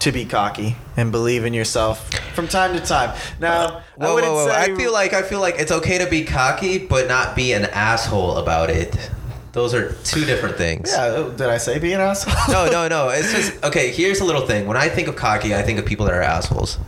[0.00, 3.16] to be cocky and believe in yourself from time to time.
[3.38, 4.48] Now, I wouldn't whoa, whoa.
[4.48, 7.52] say I feel like I feel like it's okay to be cocky, but not be
[7.52, 9.10] an asshole about it.
[9.52, 10.92] Those are two different things.
[10.92, 12.34] Yeah, oh, did I say be an asshole?
[12.54, 13.08] no, no, no.
[13.14, 13.90] It's just okay.
[13.90, 14.66] Here's a little thing.
[14.66, 16.78] When I think of cocky, I think of people that are assholes.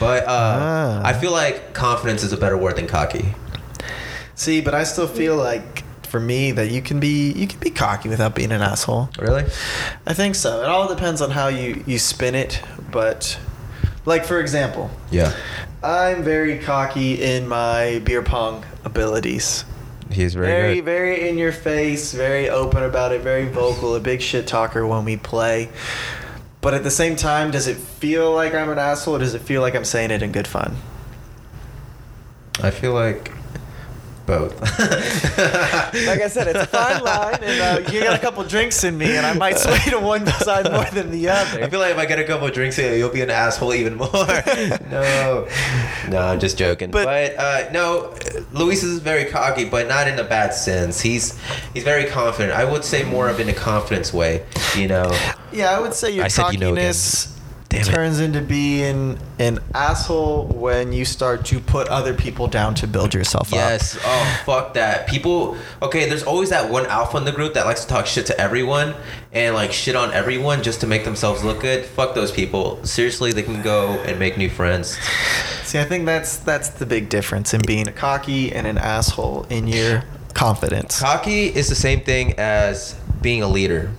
[0.00, 1.02] But uh, Ah.
[1.04, 3.34] I feel like confidence is a better word than cocky.
[4.36, 5.83] See, but I still feel like
[6.14, 9.08] for me that you can be you can be cocky without being an asshole.
[9.18, 9.42] Really?
[10.06, 10.62] I think so.
[10.62, 12.62] It all depends on how you you spin it,
[12.92, 13.36] but
[14.06, 15.32] like for example, Yeah.
[15.82, 19.64] I'm very cocky in my beer pong abilities.
[20.08, 20.84] He's very, Very, good.
[20.84, 25.04] very in your face, very open about it, very vocal, a big shit talker when
[25.04, 25.68] we play.
[26.60, 29.42] But at the same time, does it feel like I'm an asshole or does it
[29.42, 30.76] feel like I'm saying it in good fun?
[32.62, 33.32] I feel like
[34.26, 34.54] both.
[35.94, 38.96] Like I said, it's a fine line, and uh, you got a couple drinks in
[38.98, 41.62] me, and I might sway to one side more than the other.
[41.62, 43.94] I feel like if I get a couple drinks in, you'll be an asshole even
[43.94, 44.10] more.
[44.90, 45.48] no,
[46.08, 46.90] no, I'm just joking.
[46.90, 48.14] But- But, uh, no,
[48.52, 51.00] Luis is very cocky, but not in a bad sense.
[51.00, 51.38] He's
[51.72, 52.52] he's very confident.
[52.54, 54.44] I would say more of in a confidence way.
[54.76, 55.16] You know,
[55.52, 56.92] Yeah, I would say your I said you know again.
[56.92, 57.33] cockiness
[57.76, 57.94] Damn it.
[57.94, 63.14] turns into being an asshole when you start to put other people down to build
[63.14, 63.58] yourself up.
[63.58, 63.98] Yes.
[64.04, 65.06] Oh, fuck that.
[65.08, 65.56] People.
[65.82, 68.40] Okay, there's always that one alpha in the group that likes to talk shit to
[68.40, 68.94] everyone
[69.32, 71.84] and like shit on everyone just to make themselves look good.
[71.84, 72.84] Fuck those people.
[72.84, 74.98] Seriously, they can go and make new friends.
[75.64, 79.44] See, I think that's that's the big difference in being a cocky and an asshole
[79.50, 80.04] in your
[80.34, 81.00] confidence.
[81.00, 83.90] Cocky is the same thing as being a leader.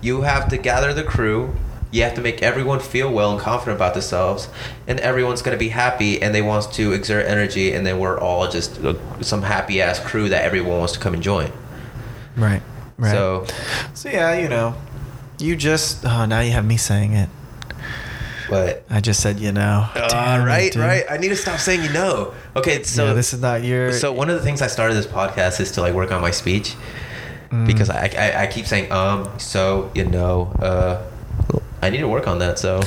[0.00, 1.54] You have to gather the crew.
[1.90, 4.48] You have to make everyone feel well and confident about themselves,
[4.86, 8.46] and everyone's gonna be happy and they want to exert energy, and then we're all
[8.48, 11.50] just uh, some happy ass crew that everyone wants to come and join.
[12.36, 12.62] Right.
[12.98, 13.10] Right.
[13.12, 13.46] So
[13.94, 14.74] So yeah, you know,
[15.38, 17.28] you just oh now you have me saying it.
[18.50, 19.88] But I just said you know.
[19.94, 20.80] uh, right, dude.
[20.82, 21.04] right.
[21.10, 22.32] I need to stop saying you know.
[22.56, 23.92] Okay, so yeah, this is not your.
[23.92, 26.30] so one of the things I started this podcast is to like work on my
[26.32, 26.74] speech
[27.50, 27.66] Mm.
[27.66, 31.00] because I, I I keep saying um so you know uh
[31.82, 32.80] I need to work on that so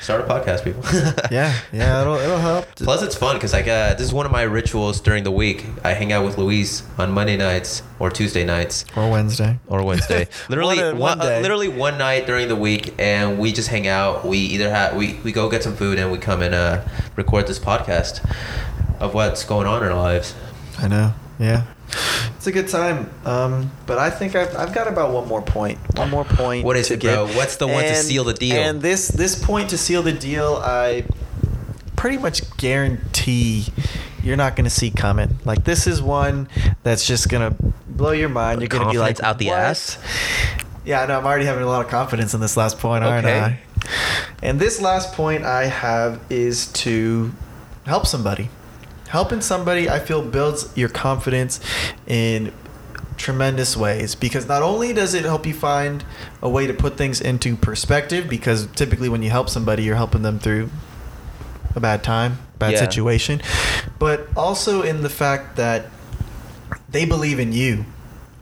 [0.00, 0.82] start a podcast people
[1.30, 2.66] yeah, yeah, it'll it'll help.
[2.74, 5.64] plus it's fun because like uh, this is one of my rituals during the week
[5.84, 9.60] I hang out with Luis on Monday nights or Tuesday nights or Wednesday.
[9.68, 10.26] or Wednesday.
[10.48, 13.86] Literally One- one, one uh, literally one night during the week, and we just hang
[13.86, 14.24] out.
[14.26, 16.82] We either have we, we go get some food, and we come and uh,
[17.14, 18.20] record this podcast
[18.98, 20.34] of what's going on in our lives.
[20.78, 21.14] I know.
[21.38, 21.62] Yeah.
[22.42, 23.08] It's a good time.
[23.24, 25.78] Um, but I think I've, I've got about one more point.
[25.96, 26.64] One more point.
[26.64, 27.28] What is it, bro?
[27.28, 28.56] What's the one to seal the deal?
[28.56, 31.04] And this this point to seal the deal, I
[31.94, 33.66] pretty much guarantee
[34.24, 35.38] you're not going to see coming.
[35.44, 36.48] Like this is one
[36.82, 38.60] that's just going to blow your mind.
[38.60, 39.98] You're going to be like out the "What?" ass?
[40.84, 41.20] Yeah, I know.
[41.20, 43.38] I'm already having a lot of confidence in this last point, aren't Okay.
[43.38, 43.60] I?
[44.42, 47.30] And this last point I have is to
[47.86, 48.48] help somebody.
[49.12, 51.60] Helping somebody, I feel, builds your confidence
[52.06, 52.50] in
[53.18, 56.02] tremendous ways because not only does it help you find
[56.40, 60.22] a way to put things into perspective, because typically when you help somebody, you're helping
[60.22, 60.70] them through
[61.76, 62.78] a bad time, bad Yeah.
[62.78, 63.42] situation,
[63.98, 65.90] but also in the fact that
[66.90, 67.84] they believe in you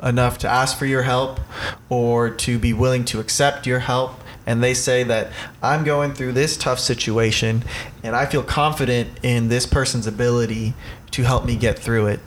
[0.01, 1.41] enough to ask for your help
[1.89, 5.31] or to be willing to accept your help and they say that
[5.63, 7.63] I'm going through this tough situation
[8.03, 10.75] and I feel confident in this person's ability
[11.13, 12.19] to help me get through it.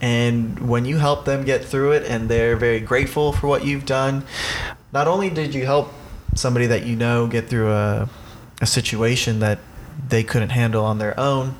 [0.00, 3.86] And when you help them get through it and they're very grateful for what you've
[3.86, 4.22] done,
[4.92, 5.92] not only did you help
[6.36, 8.08] somebody that you know get through a,
[8.60, 9.58] a situation that
[10.08, 11.56] they couldn't handle on their own,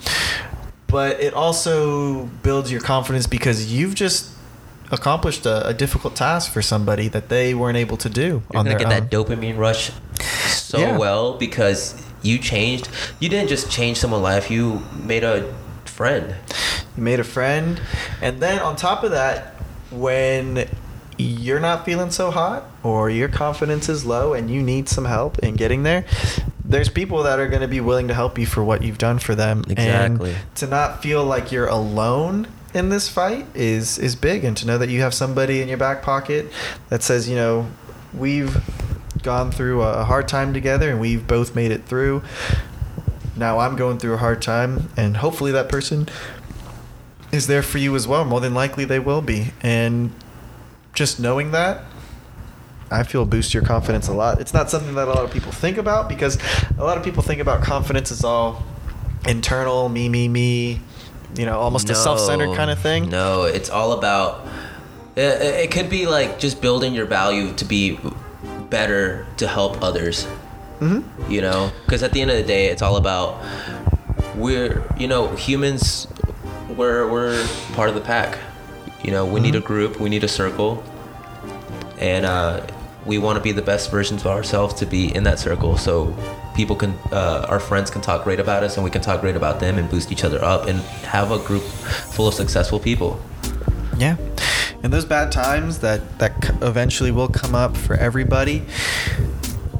[0.86, 4.30] but it also builds your confidence because you've just
[4.90, 8.66] accomplished a, a difficult task for somebody that they weren't able to do You're on
[8.66, 8.90] gonna get own.
[8.90, 9.90] that dopamine rush
[10.74, 10.96] so Yeah.
[10.98, 12.88] well because you changed.
[13.20, 14.50] You didn't just change someone's life.
[14.50, 15.52] You made a
[15.84, 16.34] friend.
[16.96, 17.80] You made a friend,
[18.22, 19.54] and then on top of that,
[19.90, 20.68] when
[21.16, 25.38] you're not feeling so hot or your confidence is low and you need some help
[25.40, 26.04] in getting there,
[26.64, 29.18] there's people that are going to be willing to help you for what you've done
[29.18, 29.62] for them.
[29.68, 30.32] Exactly.
[30.32, 34.66] And to not feel like you're alone in this fight is is big, and to
[34.66, 36.50] know that you have somebody in your back pocket
[36.88, 37.68] that says, you know,
[38.12, 38.56] we've
[39.24, 42.22] gone through a hard time together and we've both made it through.
[43.36, 46.08] Now I'm going through a hard time, and hopefully that person
[47.32, 48.24] is there for you as well.
[48.24, 49.52] More than likely, they will be.
[49.60, 50.12] And
[50.92, 51.82] just knowing that,
[52.92, 54.40] I feel boosts your confidence a lot.
[54.40, 56.38] It's not something that a lot of people think about because
[56.78, 58.62] a lot of people think about confidence as all
[59.26, 60.80] internal, me, me, me,
[61.36, 63.08] you know, almost a self centered kind of thing.
[63.08, 64.46] No, it's all about.
[65.16, 67.98] It, it could be like just building your value to be
[68.78, 70.16] better to help others.
[70.82, 71.00] hmm
[71.34, 73.28] You know, because at the end of the day, it's all about
[74.44, 76.08] we're you know humans.
[76.78, 77.38] We're we're
[77.78, 78.30] part of the pack.
[79.04, 79.70] You know, we need a Mhm.
[79.72, 79.92] group.
[80.04, 80.82] We need a circle,
[82.12, 82.60] and uh,
[83.10, 85.76] we want to be the best versions of ourselves to be in that circle.
[85.86, 85.92] So
[86.58, 89.36] people can, uh, our friends can talk great about us, and we can talk great
[89.36, 90.78] about them, and boost each other up, and
[91.14, 91.62] have a group
[92.14, 93.10] full of successful people.
[93.98, 94.16] Yeah.
[94.84, 98.62] And those bad times that that eventually will come up for everybody,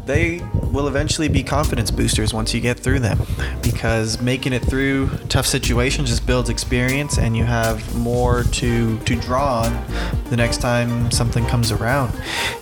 [0.06, 0.40] they
[0.72, 3.18] will eventually be confidence boosters once you get through them
[3.62, 9.14] because making it through tough situations just builds experience and you have more to to
[9.16, 9.84] draw on
[10.30, 12.10] the next time something comes around.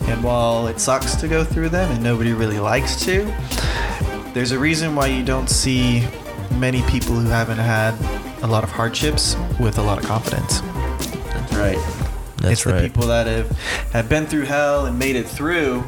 [0.02, 3.24] And while it sucks to go through them and nobody really likes to,
[4.34, 6.04] there's a reason why you don't see
[6.54, 7.94] many people who haven't had
[8.42, 12.01] a lot of hardships with a lot of confidence That's right.
[12.42, 12.82] That's it's the right.
[12.82, 13.50] people that have,
[13.92, 15.84] have been through hell and made it through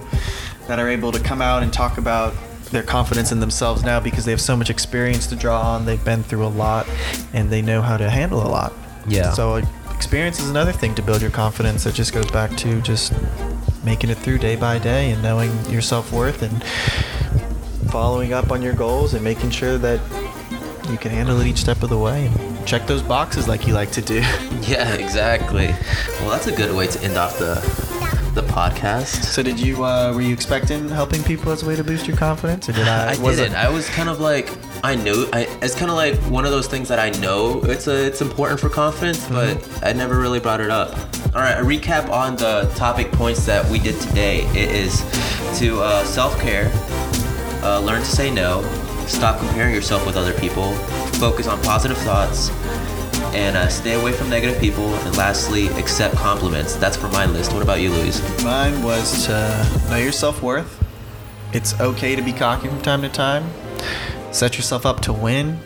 [0.69, 2.35] that are able to come out and talk about
[2.71, 5.85] their confidence in themselves now because they have so much experience to draw on.
[5.85, 6.89] They've been through a lot
[7.33, 8.73] and they know how to handle a lot.
[9.07, 9.33] Yeah.
[9.33, 9.63] So
[9.95, 11.87] experience is another thing to build your confidence.
[11.87, 13.13] It just goes back to just
[13.85, 16.65] making it through day by day and knowing your self worth and
[17.91, 20.01] following up on your goals and making sure that
[20.91, 22.31] you can handle it each step of the way
[22.65, 24.23] check those boxes like you like to do.
[24.65, 25.75] Yeah, exactly.
[26.21, 27.55] Well, that's a good way to end off the
[28.35, 29.25] the podcast.
[29.25, 32.17] So did you uh, were you expecting helping people as a way to boost your
[32.17, 33.13] confidence, or did I?
[33.15, 33.55] I was didn't.
[33.57, 34.51] I was kind of like
[34.83, 35.29] I knew.
[35.35, 38.23] I it's kind of like one of those things that I know it's a it's
[38.23, 40.97] important for confidence, but I never really brought it up.
[41.35, 44.47] All right, a recap on the topic points that we did today.
[44.53, 45.01] It is
[45.59, 46.71] to uh, self care,
[47.63, 48.63] uh, learn to say no,
[49.07, 50.73] stop comparing yourself with other people,
[51.19, 52.51] focus on positive thoughts,
[53.35, 54.95] and uh, stay away from negative people.
[54.95, 56.77] And lastly, accept compliments.
[56.77, 57.53] That's for my list.
[57.53, 58.21] What about you, Luis?
[58.45, 60.83] Mine was to know your self worth.
[61.53, 63.51] It's okay to be cocky from time to time.
[64.33, 65.59] Set yourself up to win.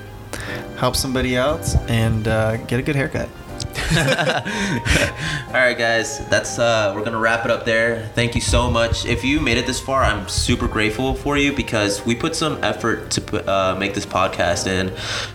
[0.76, 3.28] Help somebody else, and uh, get a good haircut.
[5.48, 8.08] All right, guys, that's uh, we're gonna wrap it up there.
[8.14, 9.06] Thank you so much.
[9.06, 12.62] If you made it this far, I'm super grateful for you because we put some
[12.62, 14.90] effort to uh, make this podcast, and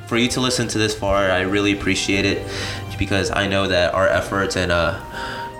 [0.07, 2.47] for you to listen to this far, I really appreciate it
[2.97, 4.99] because I know that our efforts and uh,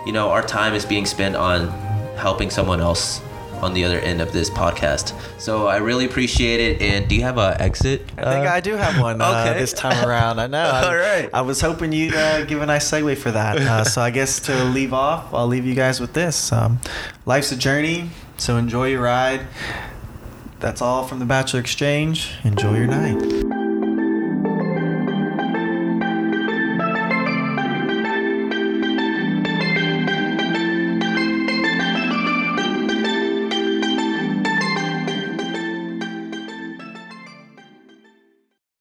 [0.06, 1.70] you know our time is being spent on
[2.16, 3.22] helping someone else
[3.64, 5.14] on the other end of this podcast.
[5.40, 6.82] So I really appreciate it.
[6.82, 8.02] And do you have a exit?
[8.18, 10.40] I think I do have one uh, this time around.
[10.40, 10.64] I know.
[10.64, 11.30] I, All right.
[11.34, 13.58] I was hoping you'd uh, give a nice segue for that.
[13.58, 16.52] Uh, so I guess to leave off, I'll leave you guys with this.
[16.52, 16.80] Um,
[17.26, 19.48] life's a journey, so enjoy your ride.
[20.60, 22.36] That's all from the Bachelor Exchange.
[22.44, 23.63] Enjoy your night.